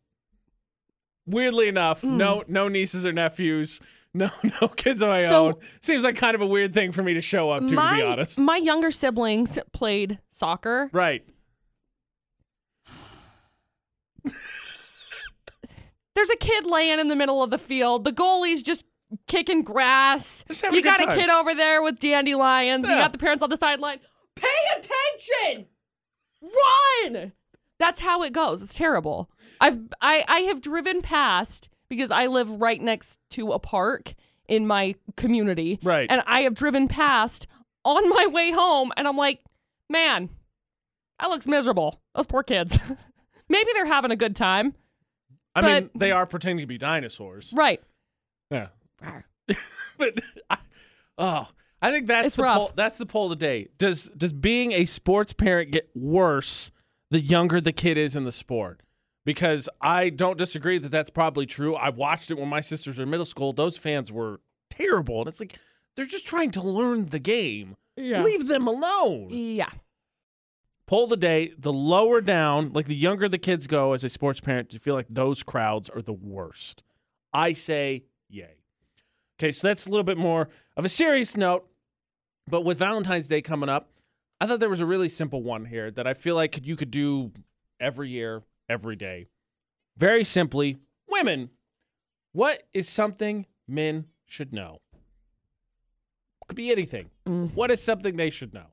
[1.25, 2.17] Weirdly enough, Hmm.
[2.17, 3.79] no no nieces or nephews,
[4.13, 4.29] no
[4.61, 5.53] no kids of my So- own.
[5.81, 7.95] Seems like kind of a weird thing for me to show up to, my to
[7.97, 8.39] be honest.
[8.39, 10.89] my younger siblings played soccer.
[10.91, 11.25] Right.
[16.15, 18.05] There's a kid laying in the middle of the field.
[18.05, 18.85] The goalie's just
[19.27, 20.45] kicking grass.
[20.71, 21.17] You got a time.
[21.17, 22.89] kid over there with dandelions.
[22.89, 23.99] You got the parents on the sideline.
[24.35, 24.47] Pay
[24.77, 25.67] attention.
[26.41, 27.31] Run.
[27.79, 28.61] That's how it goes.
[28.61, 29.29] It's terrible.
[29.59, 34.13] I've I I have driven past because I live right next to a park
[34.47, 35.79] in my community.
[35.83, 36.07] Right.
[36.09, 37.47] And I have driven past
[37.85, 39.41] on my way home and I'm like,
[39.89, 40.29] man,
[41.19, 42.01] that looks miserable.
[42.15, 42.77] Those poor kids.
[43.49, 44.73] Maybe they're having a good time.
[45.55, 47.53] I mean, they are pretending to be dinosaurs.
[47.55, 47.81] Right.
[48.49, 48.67] Yeah.
[49.97, 50.57] but I,
[51.17, 51.47] oh,
[51.81, 52.57] I think that's It's the rough.
[52.57, 52.71] poll.
[52.75, 53.67] That's the poll of the day.
[53.77, 56.71] Does does being a sports parent get worse
[57.11, 58.81] the younger the kid is in the sport?
[59.25, 61.75] Because I don't disagree that that's probably true.
[61.75, 63.53] I watched it when my sisters were in middle school.
[63.53, 65.57] Those fans were terrible, and it's like
[65.95, 67.75] they're just trying to learn the game.
[67.95, 68.23] Yeah.
[68.23, 69.27] Leave them alone.
[69.29, 69.69] Yeah.
[70.85, 74.39] Poll the day: the lower down, like the younger the kids go as a sports
[74.39, 76.83] parent, do you feel like those crowds are the worst?
[77.33, 78.57] I say yay.
[79.39, 81.67] Okay, so that's a little bit more of a serious note.
[82.47, 83.89] But with Valentine's Day coming up,
[84.41, 86.91] I thought there was a really simple one here that I feel like you could
[86.91, 87.31] do
[87.79, 89.27] every year, every day.
[89.95, 90.77] Very simply,
[91.07, 91.49] women,
[92.33, 94.79] what is something men should know?
[96.47, 97.09] Could be anything.
[97.25, 97.53] Mm.
[97.53, 98.72] What is something they should know?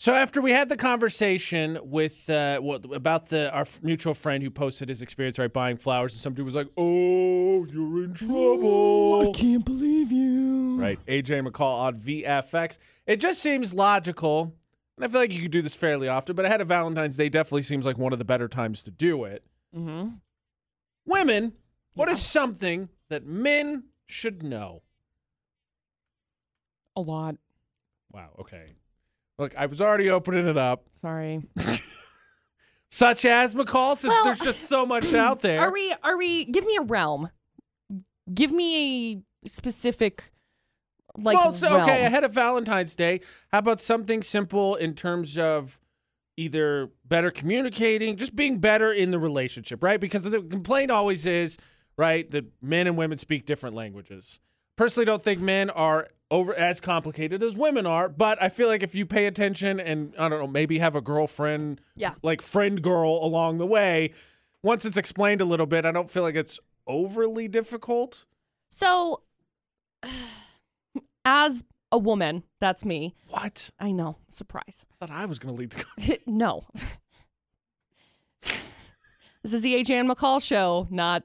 [0.00, 4.50] So after we had the conversation with uh, what about the our mutual friend who
[4.50, 9.38] posted his experience right buying flowers, and somebody was like, "Oh, you're in trouble." I
[9.38, 10.76] can't believe you.
[10.80, 10.98] right?
[11.06, 12.78] AJ McCall on VFX.
[13.06, 14.54] It just seems logical,
[14.96, 16.34] and I feel like you could do this fairly often.
[16.34, 19.24] But ahead of Valentine's Day, definitely seems like one of the better times to do
[19.24, 19.44] it.
[19.76, 20.14] Mm-hmm.
[21.04, 21.52] Women,
[21.92, 22.24] what is Yeah.
[22.40, 24.80] something that men should know?
[26.96, 27.36] A lot.
[28.10, 28.30] Wow.
[28.38, 28.76] Okay.
[29.40, 30.84] Look, I was already opening it up.
[31.00, 31.42] Sorry.
[32.90, 35.62] Such as McCall, since Well, there's just so much out there.
[35.62, 35.94] Are we?
[36.02, 36.44] Are we?
[36.44, 37.30] Give me a realm.
[38.32, 40.30] Give me a specific,
[41.16, 41.82] like well, so, realm.
[41.88, 43.20] okay, ahead of Valentine's Day,
[43.50, 45.78] how about something simple in terms of
[46.36, 50.00] either better communicating, just being better in the relationship, right?
[50.00, 51.56] Because the complaint always is,
[51.96, 54.38] right, that men and women speak different languages.
[54.76, 58.82] Personally, don't think men are over as complicated as women are, but I feel like
[58.84, 62.14] if you pay attention and I don't know, maybe have a girlfriend, Yeah.
[62.22, 64.12] like friend girl along the way,
[64.62, 68.26] once it's explained a little bit, I don't feel like it's overly difficult.
[68.70, 69.22] So,
[71.24, 73.16] as a woman, that's me.
[73.28, 73.70] What?
[73.80, 74.16] I know.
[74.30, 74.84] Surprise.
[75.00, 76.22] I thought I was going to lead the conversation.
[76.26, 76.66] no.
[79.42, 81.22] this is the AJ and McCall show, not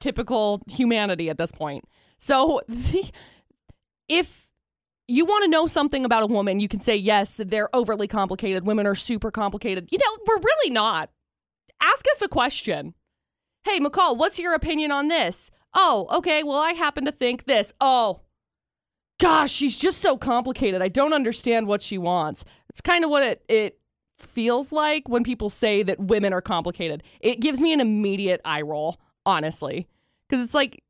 [0.00, 1.84] typical humanity at this point.
[2.18, 2.60] So,
[4.08, 4.48] if
[5.08, 8.66] you want to know something about a woman, you can say, yes, they're overly complicated.
[8.66, 9.88] Women are super complicated.
[9.90, 11.10] You know, we're really not.
[11.80, 12.94] Ask us a question.
[13.64, 15.50] Hey, McCall, what's your opinion on this?
[15.74, 16.42] Oh, okay.
[16.42, 17.72] Well, I happen to think this.
[17.80, 18.20] Oh,
[19.20, 20.82] gosh, she's just so complicated.
[20.82, 22.44] I don't understand what she wants.
[22.68, 23.78] It's kind of what it it
[24.18, 27.02] feels like when people say that women are complicated.
[27.20, 29.88] It gives me an immediate eye roll, honestly,
[30.28, 30.82] because it's like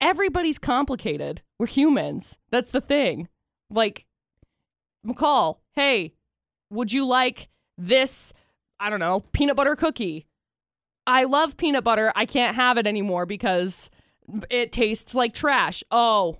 [0.00, 1.42] everybody's complicated.
[1.64, 2.38] We're humans.
[2.50, 3.28] That's the thing.
[3.70, 4.04] Like
[5.06, 6.12] McCall, hey,
[6.68, 7.48] would you like
[7.78, 8.34] this?
[8.78, 10.26] I don't know, peanut butter cookie.
[11.06, 12.12] I love peanut butter.
[12.14, 13.88] I can't have it anymore because
[14.50, 15.82] It tastes like trash.
[15.90, 16.36] Oh,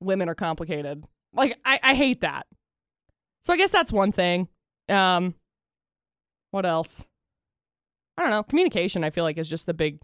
[0.00, 1.04] women are complicated.
[1.32, 2.46] Like I, I hate that.
[3.42, 4.46] So I guess that's one thing.
[4.88, 5.34] Um,
[6.52, 7.06] what else?
[8.16, 8.44] I don't know.
[8.44, 9.98] Communication, I feel like, is just the big,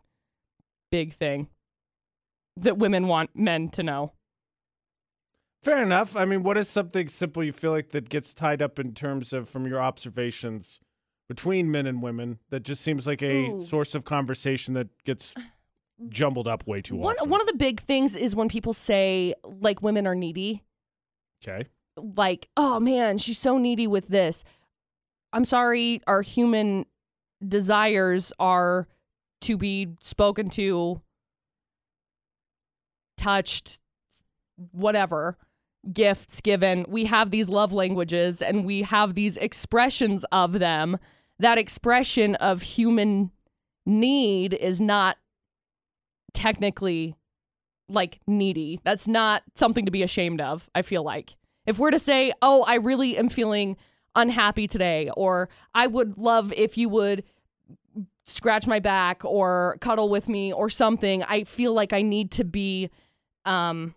[0.91, 1.47] big thing
[2.57, 4.13] that women want men to know.
[5.63, 6.17] Fair enough.
[6.17, 9.33] I mean, what is something simple you feel like that gets tied up in terms
[9.33, 10.81] of from your observations
[11.29, 13.61] between men and women that just seems like a Ooh.
[13.63, 15.35] source of conversation that gets
[16.09, 17.29] jumbled up way too One often?
[17.29, 20.65] one of the big things is when people say like women are needy.
[21.45, 21.69] okay.
[21.97, 24.45] Like, oh man, she's so needy with this.
[25.33, 26.87] I'm sorry, our human
[27.47, 28.89] desires are
[29.43, 31.03] to be spoken to,
[33.21, 33.79] touched,
[34.73, 35.37] whatever,
[35.93, 36.85] gifts given.
[36.89, 40.99] We have these love languages and we have these expressions of them.
[41.39, 43.31] That expression of human
[43.87, 45.17] need is not
[46.35, 47.17] technically
[47.89, 48.81] like needy.
[48.85, 51.37] That's not something to be ashamed of, I feel like.
[51.67, 53.77] If we're to say, "Oh, I really am feeling
[54.15, 57.25] unhappy today," or "I would love if you would
[58.27, 62.45] scratch my back or cuddle with me or something," I feel like I need to
[62.45, 62.91] be
[63.45, 63.95] um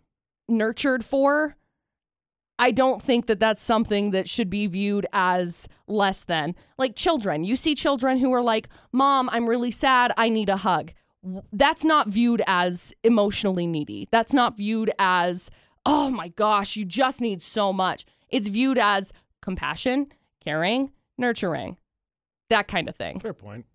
[0.48, 1.56] nurtured for.
[2.60, 6.56] I don't think that that's something that should be viewed as less than.
[6.78, 10.14] Like children, you see children who are like, "Mom, I'm really sad.
[10.18, 10.92] I need a hug."
[11.52, 14.08] That's not viewed as emotionally needy.
[14.12, 15.50] That's not viewed as,
[15.86, 20.08] "Oh my gosh, you just need so much." It's viewed as compassion,
[20.44, 21.78] caring, nurturing.
[22.50, 23.20] That kind of thing.
[23.20, 23.66] Fair point.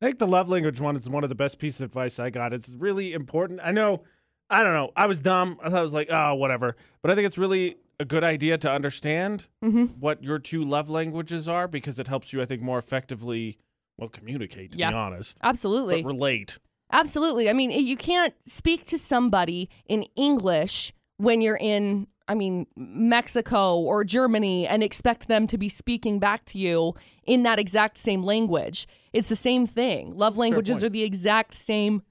[0.00, 2.30] I think the love language one is one of the best pieces of advice I
[2.30, 2.52] got.
[2.52, 3.60] It's really important.
[3.64, 4.04] I know,
[4.50, 4.90] I don't know.
[4.96, 5.58] I was dumb.
[5.62, 6.76] I thought I was like, oh, whatever.
[7.02, 9.98] But I think it's really a good idea to understand Mhm.
[9.98, 13.58] what your two love languages are because it helps you, I think, more effectively,
[13.98, 14.90] well, communicate, to Yeah.
[14.90, 16.02] be honest, Absolutely.
[16.02, 16.58] but relate.
[16.92, 17.50] Absolutely.
[17.50, 23.76] I mean, you can't speak to somebody in English when you're in, I mean, Mexico
[23.78, 26.94] or Germany and expect them to be speaking back to you
[27.26, 28.86] in that exact same language.
[29.12, 30.16] It's the same thing.
[30.16, 32.02] Love languages are the exact same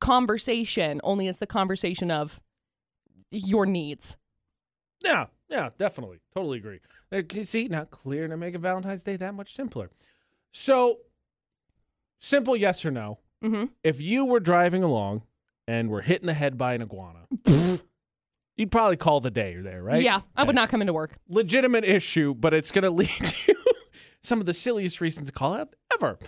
[0.00, 2.40] conversation, only it's the conversation of
[3.30, 4.16] your needs.
[5.04, 6.18] Yeah, yeah, definitely.
[6.34, 7.44] Totally agree.
[7.44, 9.90] See, now clear to make a Valentine's Day that much simpler.
[10.52, 10.98] So,
[12.18, 13.18] simple yes or no.
[13.44, 13.70] Mhm.
[13.84, 15.22] If you were driving along
[15.68, 17.26] and were hit in the head by an iguana,
[18.56, 20.02] you'd probably call the day or there, right?
[20.02, 21.16] Yeah, I would not come into work.
[21.28, 23.54] Legitimate issue, but it's going to lead to
[24.22, 26.18] some of the silliest reasons to call out ever.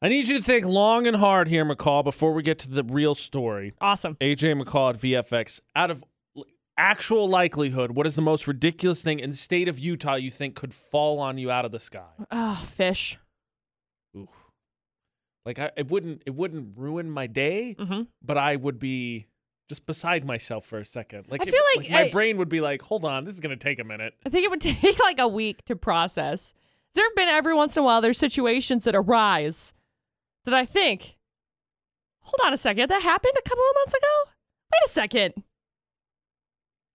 [0.00, 2.84] I need you to think long and hard here, McCall, before we get to the
[2.84, 3.72] real story.
[3.80, 4.16] Awesome.
[4.20, 5.60] AJ McCall at VFX.
[5.74, 6.04] Out of
[6.76, 10.54] actual likelihood, what is the most ridiculous thing in the state of Utah you think
[10.54, 12.06] could fall on you out of the sky?
[12.30, 13.18] Oh, fish.
[14.16, 14.28] Ooh.
[15.44, 18.02] Like I, it wouldn't it wouldn't ruin my day, Mm-hmm.
[18.22, 19.26] but I would be
[19.68, 21.24] just beside myself for a second.
[21.28, 23.40] Like, I it- feel like my I- brain would be like, "Hold on, this is
[23.40, 26.52] gonna take a minute." I think it would take like a week to process.
[26.94, 29.72] There have been every once in a while there's situations that arise
[30.48, 31.16] that I think,
[32.20, 34.30] hold on a second, that happened a couple of months ago.
[34.72, 35.34] Wait a second.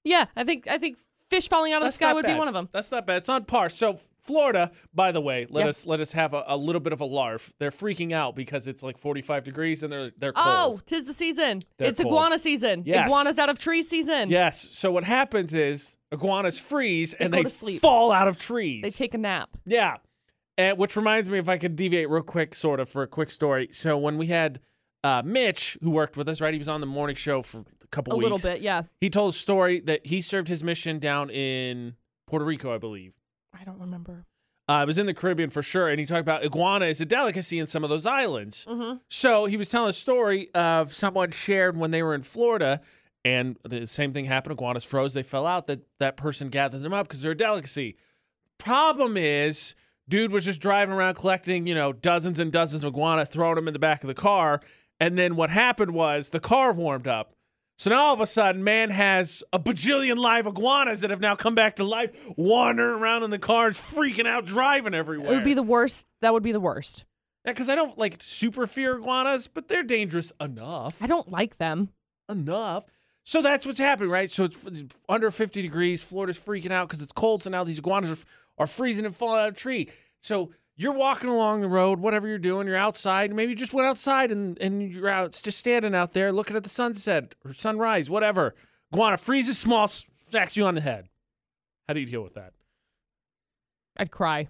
[0.03, 0.97] Yeah, I think I think
[1.29, 2.69] fish falling out of That's the sky would be one of them.
[2.73, 3.17] That's not bad.
[3.17, 3.69] It's on par.
[3.69, 5.69] So Florida, by the way, let Yeah.
[5.69, 7.53] us let us have a, a little bit of a larf.
[7.59, 10.79] They're freaking out because it's like 45 degrees and they're they're cold.
[10.79, 11.61] Oh, tis the season.
[11.77, 12.11] They're it's cold.
[12.13, 12.83] iguana season.
[12.85, 13.05] Yes.
[13.07, 14.29] Iguanas out of tree season.
[14.29, 14.59] Yes.
[14.61, 17.81] So what happens is iguanas freeze and they sleep.
[17.81, 18.83] fall out of trees.
[18.83, 19.49] They take a nap.
[19.65, 19.97] Yeah.
[20.57, 23.29] And which reminds me, if I could deviate real quick, sort of, for a quick
[23.29, 23.69] story.
[23.71, 24.59] So when we had
[25.03, 26.53] uh, Mitch, who worked with us, right?
[26.53, 28.27] He was on the morning show for a couple A weeks.
[28.27, 28.83] A little bit, yeah.
[29.01, 31.95] He told a story that he served his mission down in
[32.27, 33.13] Puerto Rico, I believe.
[33.59, 34.25] I don't remember.
[34.69, 35.89] Uh, it was in the Caribbean for sure.
[35.89, 38.65] And he talked about iguana is a delicacy in some of those islands.
[38.65, 38.97] Mm-hmm.
[39.09, 42.79] So he was telling a story of someone shared when they were in Florida,
[43.25, 44.53] and the same thing happened.
[44.53, 45.67] Iguanas froze, they fell out.
[45.67, 47.97] That that person gathered them up because they're a delicacy.
[48.57, 49.75] Problem is,
[50.07, 53.67] dude was just driving around collecting, you know, dozens and dozens of iguana, throwing them
[53.67, 54.61] in the back of the car,
[54.99, 57.33] and then what happened was the car warmed up.
[57.77, 61.35] So now all of a sudden, man has a bajillion live iguanas that have now
[61.35, 65.31] come back to life, wandering around in the cars, freaking out, driving everywhere.
[65.31, 66.05] It would be the worst.
[66.21, 67.05] That would be the worst.
[67.45, 71.01] Yeah, because I don't like super fear iguanas, but they're dangerous enough.
[71.01, 71.89] I don't like them.
[72.29, 72.85] enough.
[73.25, 74.29] So that's what's happening, right?
[74.29, 74.57] So it's
[75.07, 76.03] under 50 degrees.
[76.03, 77.43] Florida's freaking out because it's cold.
[77.43, 78.25] So now these iguanas are,
[78.57, 79.89] are freezing and falling out of a tree.
[80.19, 83.33] So you're walking along the road, whatever you're doing, you're outside.
[83.33, 86.63] Maybe you just went outside and, and you're out, just standing out there looking at
[86.63, 88.55] the sunset or sunrise, whatever.
[88.91, 89.89] Guana freezes small,
[90.29, 91.09] smacks you on the head.
[91.87, 92.53] How do you deal with that?
[93.97, 94.47] I'd cry.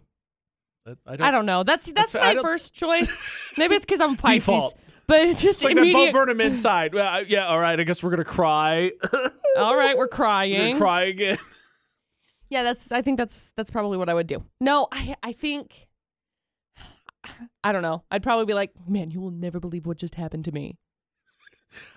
[0.85, 1.63] I I don't know.
[1.63, 3.21] That's that's I my first choice.
[3.57, 4.45] Maybe it's because I'm a Pisces.
[4.45, 4.77] Default.
[5.07, 6.13] but it's just It's like that Bo immediate.
[6.13, 6.93] Burnham inside.
[6.93, 7.79] Well, yeah, all right.
[7.79, 8.91] I guess we're gonna cry.
[9.57, 10.77] All right, we're we're crying.
[10.77, 11.37] cry again.
[12.53, 12.91] Yeah, that's.
[12.91, 14.43] I think that's that's probably what I would do.
[14.61, 15.87] No, I I think.
[17.63, 18.03] I don't know.
[18.11, 20.77] I'd probably be like, man, you will never believe what just happened to me.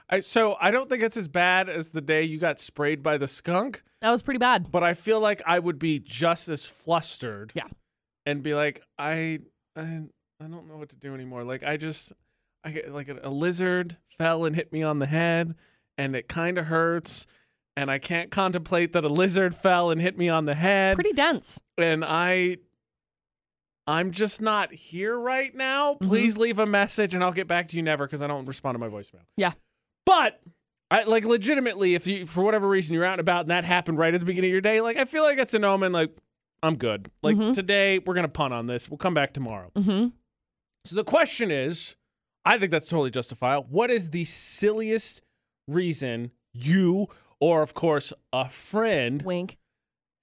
[0.09, 3.19] I, so I don't think it's as bad as the day you got sprayed by
[3.19, 4.71] the skunk, That was pretty bad.
[4.73, 7.53] but I feel like I would be just as flustered.
[7.55, 7.67] Yeah.
[8.25, 9.41] And be like, I,
[9.77, 10.05] I,
[10.41, 11.45] I don't know what to do anymore.
[11.45, 12.15] Like I just,
[12.65, 15.55] I get like a, a lizard fell and hit me on the head,
[15.99, 17.27] and it kind of hurts.
[17.77, 20.95] And I can't contemplate that a lizard fell and hit me on the head.
[20.97, 21.61] Pretty dense.
[21.77, 22.57] and I
[23.87, 25.95] I'm just not here right now.
[25.95, 26.09] Mm-hmm.
[26.09, 28.75] Please leave a message and I'll get back to you never because I don't respond
[28.75, 29.23] to my voicemail.
[29.37, 29.53] Yeah.
[30.05, 30.41] But
[30.91, 33.99] I like legitimately, if you for whatever reason you're out and about and that happened
[33.99, 36.17] right at the beginning of your day, like I feel like it's an omen, like
[36.63, 37.11] I'm good.
[37.23, 37.55] Like Mhm.
[37.55, 38.89] today we're gonna punt on this.
[38.89, 39.71] We'll come back tomorrow.
[39.77, 40.09] Mm-hmm.
[40.85, 41.97] So the question is,
[42.45, 43.67] I think that's totally justifiable.
[43.71, 45.23] What is the silliest
[45.69, 47.09] reason you
[47.41, 49.57] or of course a friend Wink.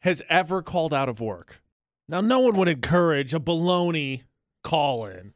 [0.01, 1.61] has ever called out of work.
[2.09, 4.23] Now, no one would encourage a baloney
[4.63, 5.33] call in.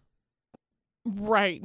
[1.06, 1.64] Right.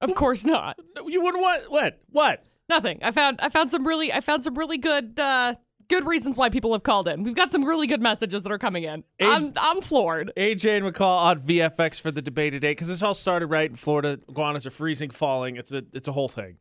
[0.00, 0.78] Of course not.
[1.06, 2.00] You wouldn't want what?
[2.10, 2.44] What?
[2.68, 3.00] Nothing.
[3.02, 5.54] I found I found some really I found some really good uh
[5.88, 7.22] good reasons why people have called in.
[7.24, 9.04] We've got some really good messages that are coming in.
[9.18, 10.32] Hey- I'm I'm floored.
[10.36, 13.76] AJ and McCall on VFX for the debate today because this all started right in
[13.76, 14.18] Florida.
[14.28, 15.56] Iguanas are freezing, falling.
[15.56, 16.58] It's a it's a whole thing.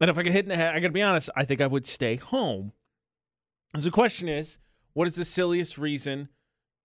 [0.00, 1.30] And if I get hit in the head, I gotta be honest.
[1.36, 2.72] I think I would stay home.
[3.76, 4.58] So the question is,
[4.92, 6.28] what is the silliest reason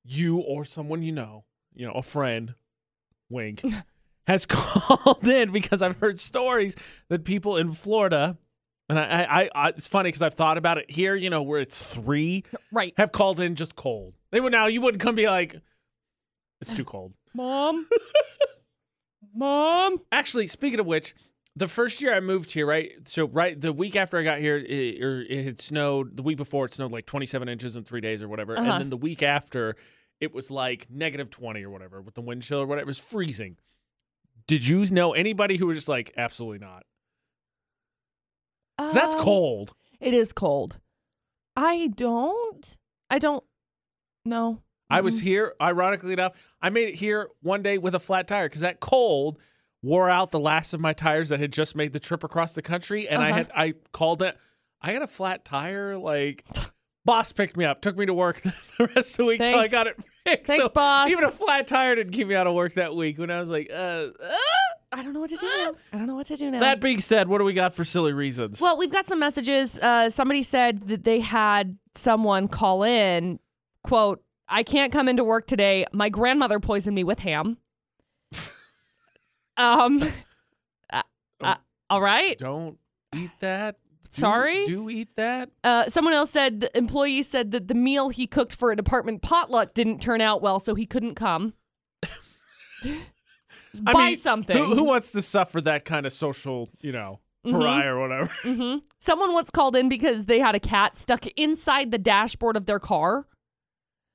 [0.03, 2.55] you or someone you know, you know, a friend,
[3.29, 3.63] wink,
[4.27, 5.51] has called in?
[5.51, 6.75] Because I've heard stories
[7.09, 8.37] that people in Florida,
[8.87, 11.15] and I, I, I it's funny because I've thought about it here.
[11.15, 12.93] You know, where it's three Right.
[12.97, 14.13] have called in just cold.
[14.31, 15.55] They would now you wouldn't come be like,
[16.61, 17.13] it's too cold.
[17.35, 17.87] Mom.
[19.35, 19.97] Mom.
[20.11, 21.13] Actually, speaking of which,
[21.59, 22.91] the first year I moved here, right?
[23.05, 26.15] So right the week after I got here, it, or it had snowed.
[26.15, 28.57] The week before, it snowed like 27 inches in three days or whatever.
[28.57, 28.71] Uh-huh.
[28.71, 29.75] And then the week after,
[30.21, 32.85] it was like negative 20 or whatever with the wind chill or whatever.
[32.85, 33.57] It was freezing.
[34.47, 36.83] Did you know anybody who was just like, absolutely not?
[38.77, 39.73] that's Um, cold.
[39.99, 40.79] It is cold.
[41.57, 42.77] I don't.
[43.09, 43.43] I don't.
[44.23, 44.61] No.
[44.89, 48.47] I was here, ironically enough, I made it here one day with a flat tire
[48.47, 49.39] because that cold
[49.81, 52.61] wore out the last of my tires that had just made the trip across the
[52.61, 53.07] country.
[53.07, 53.37] And I Uh-huh.
[53.37, 54.37] had, I called it,
[54.81, 55.97] I had a flat tire.
[55.97, 56.45] Like,
[57.05, 59.67] boss picked me up, took me to work the rest of the week till I
[59.67, 60.47] got it fixed.
[60.47, 61.09] Thanks, so boss.
[61.09, 63.49] even a flat tire didn't keep me out of work that week when I was
[63.49, 64.37] like, uh, uh.
[64.91, 65.45] I don't know what to do.
[65.45, 65.73] now.
[65.93, 66.59] I don't know what to do now.
[66.61, 68.59] That being said, what do we got for silly reasons?
[68.59, 69.77] Well, we've got some messages.
[69.77, 73.37] Uh, somebody said that they had someone call in,
[73.83, 75.85] quote, I can't come into work today.
[75.93, 77.57] My grandmother poisoned me with ham.
[79.59, 80.03] Um,
[80.91, 81.01] uh,
[81.41, 81.55] uh,
[81.89, 82.37] all right.
[82.37, 82.77] don't
[83.15, 83.75] eat that.
[83.75, 84.65] Do- Sorry?
[84.65, 85.51] Do eat that.
[85.63, 89.21] Uh, someone else said, the employee said that the meal he cooked for a department
[89.21, 91.53] potluck didn't turn out well, so he couldn't come.
[93.83, 94.57] Buy mean, something.
[94.57, 97.51] Who, who wants to suffer that kind of social, you know, Mhm.
[97.51, 98.31] pariah or whatever?
[98.41, 102.65] hmm Someone once called in because they had a cat stuck inside the dashboard of
[102.65, 103.27] their car.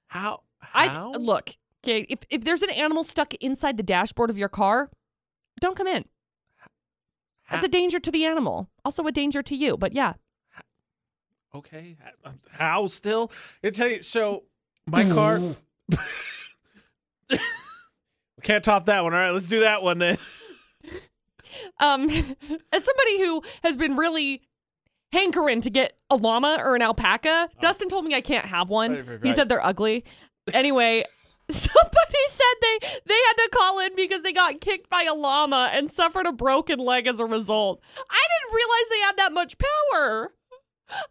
[0.09, 0.43] How?
[0.75, 1.51] I look,
[1.85, 4.91] okay, if if there's an animal stuck inside the dashboard of your car,
[5.61, 6.05] don't come in.
[7.51, 8.69] That's a danger to the animal.
[8.85, 9.77] Also a danger to you.
[9.77, 10.15] But yeah.
[11.55, 11.97] okay.
[12.51, 13.31] How still?
[13.63, 14.03] I tell you.
[14.03, 14.45] So
[14.87, 15.41] my car.
[17.31, 17.39] we
[18.43, 19.15] can't top that one.
[19.15, 20.19] All right, let's do that one then.
[21.79, 22.09] Um
[22.73, 24.43] as somebody who has been really
[25.13, 28.93] hankering to get a llama or an alpaca, Dustin told me I can't have one.
[28.93, 28.97] Oh.
[28.97, 30.05] Right, right, He said they're ugly.
[30.53, 31.05] Anyway,
[31.51, 35.71] somebody said they they had to call in because they got kicked by a llama
[35.73, 37.83] and suffered a broken leg as a result.
[38.11, 40.35] I didn't realize they had that much power.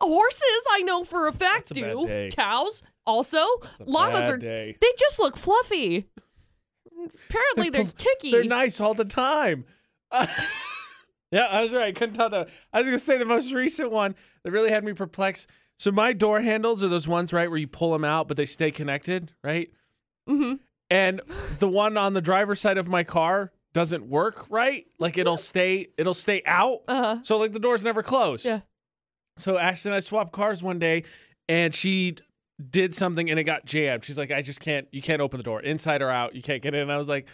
[0.01, 2.07] Horses, I know for a fact, That's a do.
[2.07, 2.29] day.
[2.31, 3.45] Cows also.
[3.85, 4.77] Llamas are day.
[4.79, 6.07] they just look fluffy.
[7.29, 8.31] Apparently they're, pl- kicky.
[8.31, 9.65] They're nice all the time.
[10.11, 10.27] Uh,
[11.31, 11.87] yeah, I was right.
[11.87, 12.49] I Couldn't top that.
[12.71, 15.47] I was gonna say the most recent one that really had me perplexed.
[15.79, 18.45] So my door handles are those ones right where you pull them out, but they
[18.45, 19.69] stay connected, right?
[20.29, 20.59] Mhm.
[20.89, 21.21] And
[21.59, 24.85] the one on the driver's side of my car doesn't work right.
[24.99, 26.81] Like it'll stay, it'll stay out.
[26.87, 27.17] Uh-huh.
[27.23, 28.45] So like the doors never close.
[28.45, 28.61] Yeah.
[29.37, 31.03] So Ashton and I swapped cars one day,
[31.49, 32.15] and she
[32.69, 34.03] did something and it got jammed.
[34.03, 34.87] She's like, I just can't.
[34.91, 36.35] You can't open the door, inside or out.
[36.35, 36.81] You can't get in.
[36.81, 37.27] And I was like,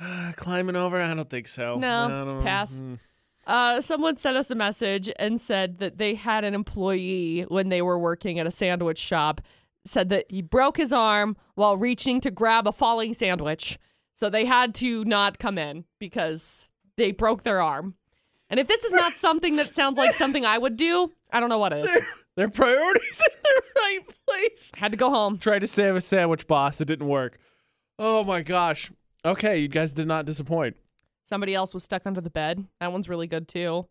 [0.00, 1.00] uh, climbing over.
[1.00, 1.76] I don't think so.
[1.76, 2.80] No, pass.
[2.80, 2.98] mm.
[3.46, 7.82] Uh, someone sent us a message and said that they had an employee when they
[7.82, 9.40] were working at a sandwich shop
[9.84, 13.78] said that he broke his arm while reaching to grab a falling sandwich.
[14.12, 17.94] So they had to not come in because they broke their arm.
[18.50, 21.48] And if this is not something that sounds like something I would do, I don't
[21.48, 21.88] know what is.
[22.36, 24.70] Their priorities in the right place.
[24.74, 25.38] Had to go home.
[25.38, 26.80] Tried to save a sandwich boss.
[26.80, 27.38] It didn't work.
[27.98, 28.92] Oh my gosh.
[29.24, 30.76] Okay, you guys did not disappoint.
[31.24, 32.66] Somebody else was stuck under the bed.
[32.80, 33.86] That one's really good too.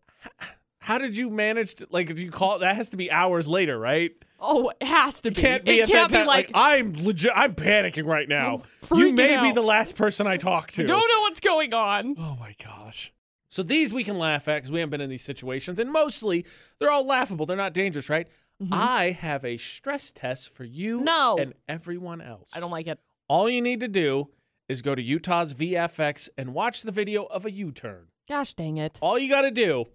[0.82, 2.08] How did you manage to like?
[2.08, 2.58] Did you call?
[2.58, 4.10] That has to be hours later, right?
[4.40, 5.40] Oh, it has to be.
[5.40, 6.26] Can't be it can't be time.
[6.26, 7.30] like, I'm legit.
[7.34, 8.58] I'm panicking right now.
[8.92, 10.82] You may be the last person I talk to.
[10.82, 12.16] I don't know what's going on.
[12.18, 13.12] Oh my gosh.
[13.48, 16.44] So these we can laugh at because we haven't been in these situations, and mostly
[16.80, 17.46] they're all laughable.
[17.46, 18.26] They're not dangerous, right?
[18.72, 21.04] I have a stress test for you Mm-hmm.
[21.04, 21.36] No.
[21.38, 22.50] and everyone else.
[22.56, 22.98] I don't like it.
[23.28, 24.30] All you need to do
[24.68, 28.06] is go to Utah's VFX and watch the video of a U-turn.
[28.28, 28.98] Gosh dang it.
[29.02, 29.86] All you got to do,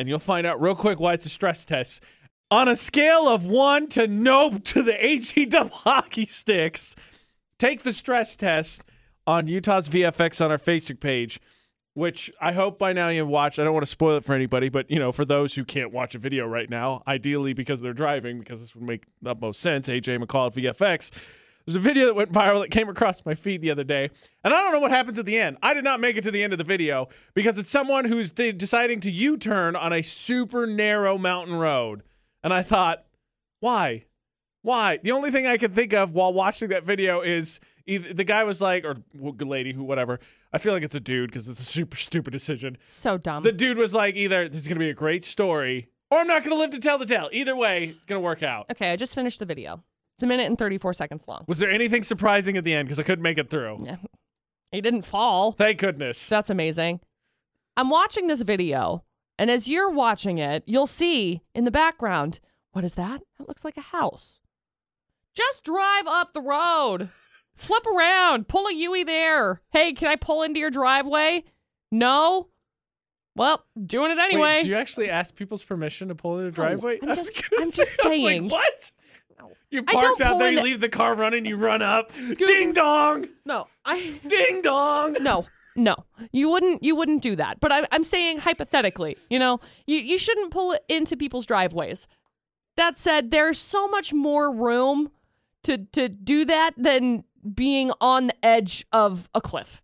[0.00, 2.02] and you'll find out real quick why it's a stress test.
[2.50, 6.96] On a scale of one to nope to the HE hockey sticks,
[7.58, 8.84] take the stress test
[9.26, 11.38] on Utah's VFX on our Facebook page,
[11.92, 13.58] which I hope by now you've watched.
[13.58, 15.92] I don't want to spoil it for anybody, but you know, for those who can't
[15.92, 19.60] watch a video right now, ideally because they're driving, because this would make the most
[19.60, 19.88] sense.
[19.88, 21.12] AJ McCall at VFX.
[21.66, 24.10] There's a video that went viral that came across my feed the other day,
[24.42, 25.56] and I don't know what happens at the end.
[25.62, 28.32] I did not make it to the end of the video because it's someone who's
[28.32, 32.02] de- deciding to U-turn on a super narrow mountain road,
[32.42, 33.04] and I thought,
[33.60, 34.04] why?
[34.62, 34.98] Why?
[35.02, 38.44] The only thing I could think of while watching that video is either the guy
[38.44, 40.18] was like, or lady, who, whatever.
[40.52, 42.76] I feel like it's a dude because it's a super stupid decision.
[42.84, 43.42] So dumb.
[43.42, 46.42] The dude was like, either this is gonna be a great story, or I'm not
[46.42, 47.28] gonna live to tell the tale.
[47.32, 48.66] Either way, it's gonna work out.
[48.72, 49.82] okay, I just finished the video.
[50.20, 51.46] It's a minute and 34 seconds long.
[51.48, 52.86] Was there anything surprising at the end?
[52.86, 53.78] Because I couldn't make it through.
[53.82, 53.96] Yeah.
[54.70, 55.52] He didn't fall.
[55.52, 56.28] Thank goodness.
[56.28, 57.00] That's amazing.
[57.74, 59.02] I'm watching this video,
[59.38, 62.38] and as you're watching it, you'll see in the background,
[62.72, 63.22] what is that?
[63.38, 64.40] That looks like a house.
[65.34, 67.08] Just drive up the road.
[67.54, 68.46] Flip around.
[68.46, 69.62] Pull a Yui there.
[69.70, 71.44] Hey, can I pull into your driveway?
[71.90, 72.48] No?
[73.36, 74.56] Well, doing it anyway.
[74.56, 76.98] Wait, do you actually ask people's permission to pull in a driveway?
[77.02, 78.48] I'm just- I'm say, just was like, saying.
[78.50, 78.92] what?
[79.70, 82.10] You parked out there, you leave the car running, you run up.
[82.16, 82.74] Excuse Ding me.
[82.74, 83.28] dong!
[83.44, 85.16] no, I Ding dong!
[85.20, 85.94] no no
[86.32, 90.18] you wouldn't you wouldn't do that but I, i'm saying hypothetically you know you, you
[90.18, 92.08] shouldn't pull it into people's driveways
[92.76, 95.10] that said there's so much more room
[95.62, 97.22] to to do that than
[97.54, 99.80] being on the edge of a cliff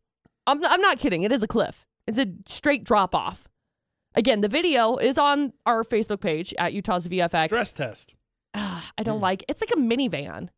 [0.46, 3.46] i'm, I'm not kidding it is a cliff it's a straight drop off
[4.16, 8.15] again the video is on our facebook page at utah's vfx Stress test.
[8.56, 10.48] I don't like it's like a minivan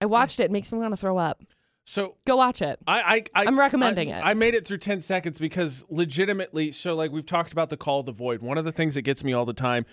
[0.00, 1.42] i watched it, it makes me want to throw up
[1.84, 4.22] So go watch it I, I, I I'm recommending I- it.
[4.22, 8.00] I made it through 10 seconds because legitimately, so like we've talked about the call
[8.00, 8.42] of the void.
[8.42, 9.86] One of the things that gets me all the time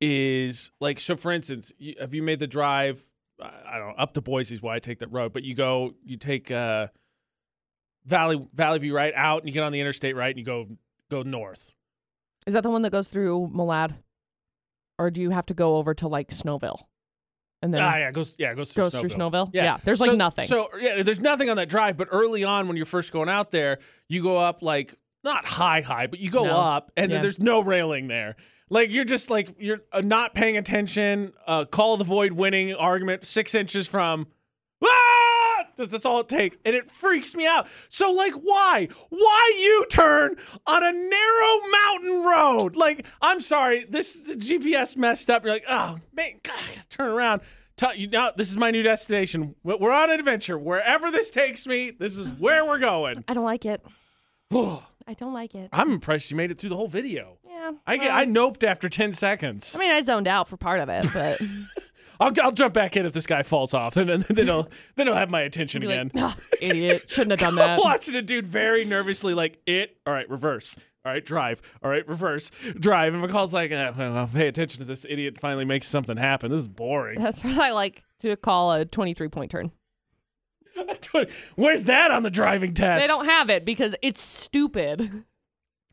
[0.00, 3.02] is like, so for instance, you, have you made the drive?
[3.42, 5.94] I I don't know, up to Boise's why I take that road, but you go,
[6.06, 6.86] you take uh,
[8.06, 10.68] Valley Valley View right out, and you get on the interstate right, and you go
[11.10, 11.72] go north.
[12.46, 13.94] Is that the one that goes through Malad?
[15.00, 16.80] Or do you have to go over to like Snowville?
[17.62, 19.46] And then ah, yeah, it goes yeah, it goes through goes through Snowville.
[19.46, 19.50] Snowville?
[19.54, 19.78] Yeah.
[19.84, 20.44] there's like So- nothing.
[20.44, 21.96] So yeah, there's nothing on that drive.
[21.96, 23.78] But early on, when you're first going out there,
[24.08, 24.94] you go up like
[25.24, 26.56] not high, high, but you go No.
[26.56, 27.16] up, and Yeah.
[27.16, 28.36] then there's no railing there.
[28.70, 31.32] Like you're just like you're uh, not paying attention.
[31.46, 34.26] Uh, call of the void winning argument six inches from.
[34.84, 34.86] Ah!
[35.86, 37.66] That's, all it takes, and it freaks me out.
[37.88, 38.88] So like, why?
[39.08, 42.76] Why you turn on a narrow mountain road?
[42.76, 45.44] Like, I'm sorry, this the GPS messed up.
[45.44, 47.42] You're like, oh man, God, I gotta turn around.
[47.76, 49.54] Tell you now, this is my new destination.
[49.62, 50.58] We- We're on an adventure.
[50.58, 53.24] Wherever this takes me, this is where we're going.
[53.26, 53.82] I don't like it.
[54.52, 55.68] I don't like it.
[55.72, 57.38] I'm impressed you made it through the whole video.
[57.48, 57.72] Yeah.
[57.86, 59.74] I get, well, I noped after 10 seconds.
[59.74, 61.40] I mean, I zoned out for part of it, but
[62.20, 65.06] I'll, I'll jump back in if this guy falls off, and then, then he'll then
[65.06, 66.10] he'll have my attention be like, again.
[66.16, 67.80] "Ah, idiot, shouldn't have done that.
[67.82, 69.96] watching a dude very nervously, like it.
[70.06, 70.78] All right, reverse.
[71.04, 71.62] All right, drive.
[71.82, 72.50] All right, reverse.
[72.78, 73.14] Drive.
[73.14, 75.40] And McCall's like, eh, well, I'll pay attention to this idiot.
[75.40, 76.50] Finally makes something happen.
[76.50, 77.18] This is boring.
[77.18, 79.72] That's what I like to call a 23 point turn.
[81.56, 83.02] Where's that on the driving test?
[83.02, 85.24] They don't have it because it's stupid.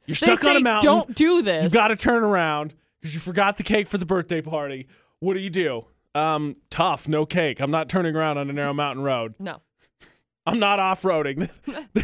[0.05, 0.89] You're stuck say on a mountain.
[0.89, 1.65] don't do this.
[1.65, 4.87] You got to turn around because you forgot the cake for the birthday party.
[5.19, 5.85] What do you do?
[6.17, 7.59] Um, tough, no cake.
[7.59, 9.35] I'm not turning around on a narrow mountain road.
[9.39, 9.61] No.
[10.47, 11.49] I'm not off roading.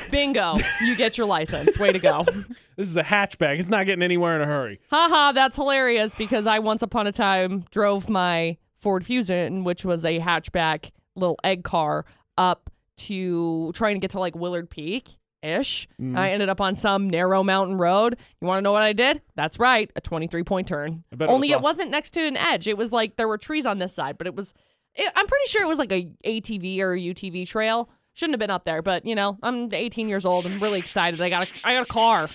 [0.11, 0.55] Bingo.
[0.81, 1.79] You get your license.
[1.79, 2.25] Way to go.
[2.75, 3.57] this is a hatchback.
[3.57, 4.81] It's not getting anywhere in a hurry.
[4.89, 10.03] Haha, that's hilarious because I once upon a time drove my Ford Fusion, which was
[10.03, 12.05] a hatchback little egg car,
[12.37, 15.87] up to trying to get to like Willard Peak ish.
[16.01, 16.17] Mm.
[16.17, 18.17] I ended up on some narrow mountain road.
[18.41, 19.21] You want to know what I did?
[19.35, 21.03] That's right, a 23 point turn.
[21.11, 22.67] I it Only was it wasn't next to an edge.
[22.67, 24.53] It was like there were trees on this side, but it was,
[24.95, 27.89] it, I'm pretty sure it was like a ATV or a UTV trail.
[28.13, 30.45] Shouldn't have been up there, but you know, I'm 18 years old.
[30.45, 31.21] I'm really excited.
[31.21, 32.29] I got a, I got a car.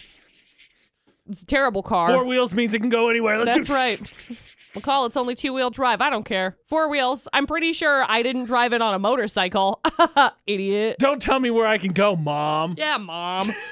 [1.29, 2.09] It's a terrible car.
[2.09, 3.39] Four wheels means it can go anywhere.
[3.39, 4.39] Let's That's do- right.
[4.75, 6.01] McCall, it's only two wheel drive.
[6.01, 6.57] I don't care.
[6.67, 7.27] Four wheels.
[7.33, 9.81] I'm pretty sure I didn't drive it on a motorcycle.
[10.47, 10.97] Idiot.
[10.99, 12.75] Don't tell me where I can go, mom.
[12.77, 13.53] Yeah, mom.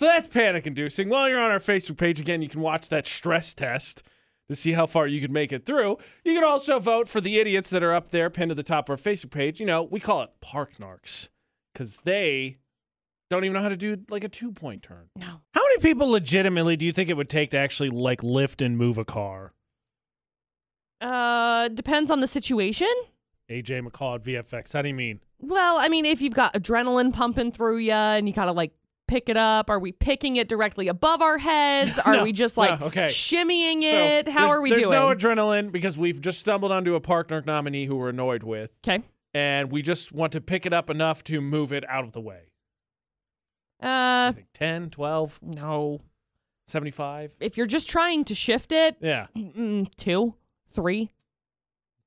[0.00, 1.10] So that's panic inducing.
[1.10, 4.02] While you're on our Facebook page, again, you can watch that stress test
[4.48, 5.98] to see how far you can make it through.
[6.24, 8.88] You can also vote for the idiots that are up there, pinned to the top
[8.88, 9.60] of our Facebook page.
[9.60, 11.28] You know, we call it park narcs
[11.74, 12.59] because they
[13.30, 15.08] don't even know how to do like a two point turn.
[15.16, 15.40] No.
[15.54, 18.76] How many people legitimately do you think it would take to actually like lift and
[18.76, 19.54] move a car?
[21.00, 22.92] Uh, depends on the situation.
[23.50, 24.72] AJ McCall at VFX.
[24.74, 25.20] How do you mean?
[25.40, 28.72] Well, I mean, if you've got adrenaline pumping through you and you gotta like
[29.08, 31.98] pick it up, are we picking it directly above our heads?
[32.04, 33.06] Are No, we just no, like okay.
[33.06, 34.28] shimmying So it?
[34.28, 34.92] How are we there's doing?
[34.92, 38.42] There's no adrenaline because we've just stumbled onto a park narc nominee who we're annoyed
[38.42, 39.02] with, okay.
[39.34, 42.20] and we just want to pick it up enough to move it out of the
[42.20, 42.49] way.
[43.82, 46.00] Uh, think 10, 12, no.
[46.66, 47.34] 75.
[47.40, 50.34] If you're just trying to shift it, Yeah, mm, two,
[50.72, 51.10] three,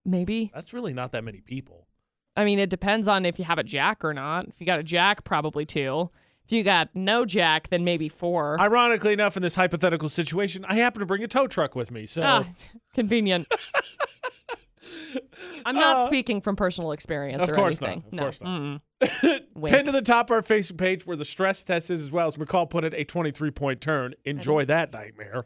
[0.06, 0.52] maybe.
[0.54, 1.88] that's really not that many people.
[2.38, 4.48] I mean, it depends on if you have a jack or not.
[4.48, 6.10] If you got a jack, probably two.
[6.46, 8.60] If you got no jack, then maybe four.
[8.60, 12.06] Ironically enough, in this hypothetical situation, I happen to bring a tow truck with me.
[12.06, 12.46] So Ah,
[12.96, 13.52] convenient.
[15.66, 18.24] I'm not Uh, speaking from personal experience of or course not, of no.
[18.24, 18.82] course not.
[19.02, 19.42] Mm-mm.
[19.70, 22.28] Pinned to the top of our Facebook page where the stress test is as well
[22.28, 24.14] as McCall put it, a 23 point turn.
[24.26, 25.46] Enjoy that nightmare.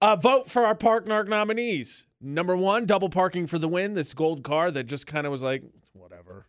[0.00, 2.06] Uh, vote for our Park Narc nominees.
[2.20, 3.94] Number one, double parking for the win.
[3.94, 5.62] This gold car that just kind of was like,
[5.92, 6.46] whatever.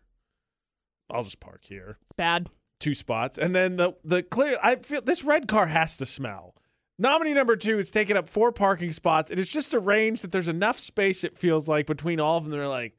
[1.10, 1.98] I'll just park here.
[2.16, 2.48] Bad.
[2.80, 3.38] Two spots.
[3.38, 6.54] And then the the clear I feel this red car has to smell.
[6.98, 10.48] Nominee number two, it's taken up four parking spots, and it's just arranged that there's
[10.48, 12.52] enough space, it feels like, between all of them.
[12.52, 12.94] They're like,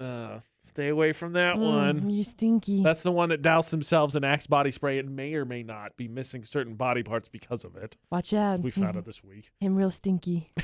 [0.00, 2.02] uh, stay away from that one.
[2.02, 2.82] Mm, you stinky.
[2.82, 5.96] That's the one that doused themselves in Axe body spray and may or may not
[5.96, 7.98] be missing certain body parts because of it.
[8.10, 8.60] Watch out.
[8.60, 9.50] We found out this week.
[9.60, 10.52] I'm real stinky.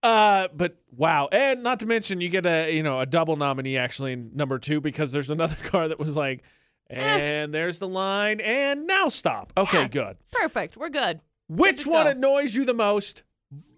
[0.00, 3.76] Uh, but wow, and not to mention you get a you know a double nominee
[3.76, 6.44] actually in number two because there's another car that was like,
[6.90, 6.96] Eh.
[7.00, 9.52] and there's the line, and now stop.
[9.56, 9.88] Okay, Yeah.
[9.88, 10.16] good.
[10.32, 10.76] Perfect.
[10.76, 11.20] We're good.
[11.48, 12.10] Which to one go.
[12.12, 13.22] annoys you the most?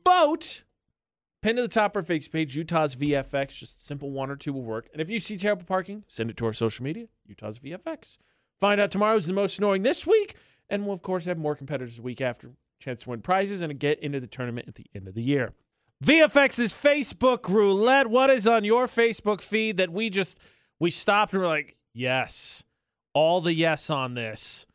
[0.05, 0.65] Vote.
[1.43, 3.57] Pin to the top of our Facebook page, Utah's VFX.
[3.59, 4.89] Just a simple one or two will work.
[4.93, 8.19] And if you see terrible parking, send it to our social media, Utah's VFX.
[8.61, 10.35] Find out tomorrow's the most annoying this week,
[10.69, 12.53] and we'll of course have more competitors the week after.
[12.79, 15.55] Chance to win prizes and get into the tournament at the end of the year.
[16.05, 18.09] VFX's Facebook roulette.
[18.09, 20.39] What is on your Facebook feed that we just
[20.79, 22.65] we stopped and we're like, yes,
[23.15, 24.67] all the yes on this,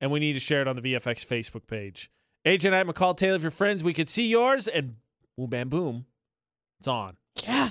[0.00, 2.10] and we need to share it on the VFX Facebook page.
[2.44, 4.96] Agent at McCall Taylor, if you're friends, we could see yours, and
[5.36, 6.06] boom, bam, boom,
[6.78, 7.16] it's on.
[7.42, 7.70] Yeah.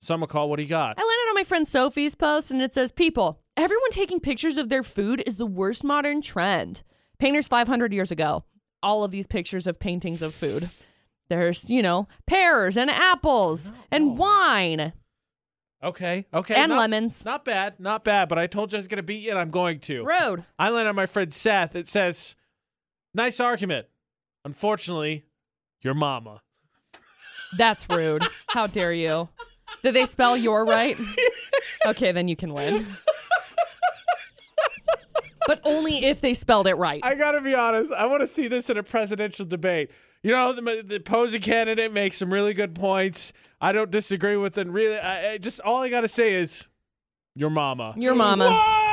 [0.00, 0.98] So McCall, what do you got?
[0.98, 4.68] I landed on my friend Sophie's post and it says, People, everyone taking pictures of
[4.68, 6.82] their food is the worst modern trend.
[7.18, 8.44] Painters 500 years ago,
[8.82, 10.68] all of these pictures of paintings of food.
[11.30, 14.92] There's, you know, pears and apples and wine
[15.84, 17.24] Okay, okay, and not, lemons.
[17.24, 18.28] Not bad, not bad.
[18.30, 20.02] But I told you I was gonna beat you, and I'm going to.
[20.04, 20.44] Road.
[20.58, 21.76] I landed on my friend Seth.
[21.76, 22.36] It says,
[23.12, 23.86] "Nice argument.
[24.44, 25.24] Unfortunately,
[25.82, 26.40] your mama."
[27.56, 28.24] That's rude.
[28.48, 29.28] How dare you?
[29.82, 30.96] Did they spell your right?
[31.86, 32.86] Okay, then you can win.
[35.46, 37.00] but only if they spelled it right.
[37.04, 37.92] I gotta be honest.
[37.92, 39.90] I want to see this in a presidential debate.
[40.24, 43.34] You know, the, the opposing candidate makes some really good points.
[43.60, 44.72] I don't disagree with them.
[44.72, 46.66] Really, I, I just all I gotta say is,
[47.36, 47.94] your mama.
[47.98, 48.48] Your mama.
[48.48, 48.84] Whoa!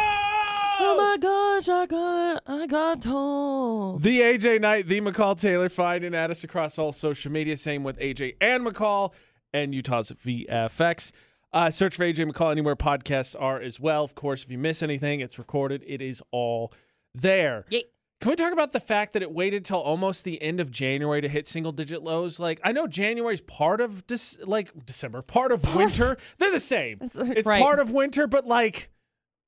[0.84, 4.04] Oh my gosh, I got I got told.
[4.04, 7.56] The AJ Knight, the McCall Taylor, find and add us across all social media.
[7.56, 9.14] Same with AJ and McCall
[9.54, 11.12] and Utah's VFX.
[11.54, 14.04] Uh, search for AJ McCall anywhere podcasts are as well.
[14.04, 15.82] Of course, if you miss anything, it's recorded.
[15.88, 16.74] It is all
[17.16, 17.64] there.
[17.70, 17.86] Yay.
[18.22, 21.22] Can we talk about the fact that it waited till almost the end of January
[21.22, 22.40] to hit single digit lows?
[22.40, 26.18] Like I know January's part of this, like December, part of winter.
[26.38, 27.00] They're the same.
[27.00, 27.62] That's- It's right.
[27.62, 28.92] part of winter, but like,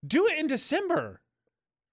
[0.06, 1.22] do it in December.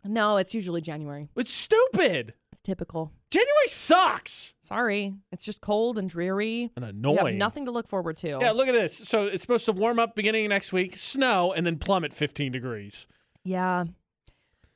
[0.04, 1.28] No, it's usually January.
[1.36, 2.32] It's stupid.
[2.52, 3.12] It's typical.
[3.30, 5.14] January sucks Sorry.
[5.32, 6.70] It's just cold and dreary.
[6.76, 7.26] and You annoying.
[7.26, 8.38] have nothing to look forward to.
[8.40, 8.96] Yeah, look at this.
[8.96, 12.52] So it's supposed to warm up beginning of next week, snow, and then plummet 15
[12.52, 13.06] degrees.
[13.44, 13.84] Yeah.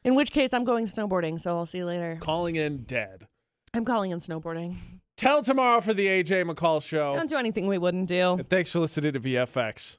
[0.05, 2.19] In which case, I'm going snowboarding, so I'll see you later.
[2.21, 3.27] Calling in dead.
[3.73, 4.77] I'm calling in snowboarding.
[5.17, 7.15] Tell tomorrow for the AJ McCall show.
[7.15, 8.33] Don't do anything we wouldn't do.
[8.33, 9.93] And thanks for listening to VFX.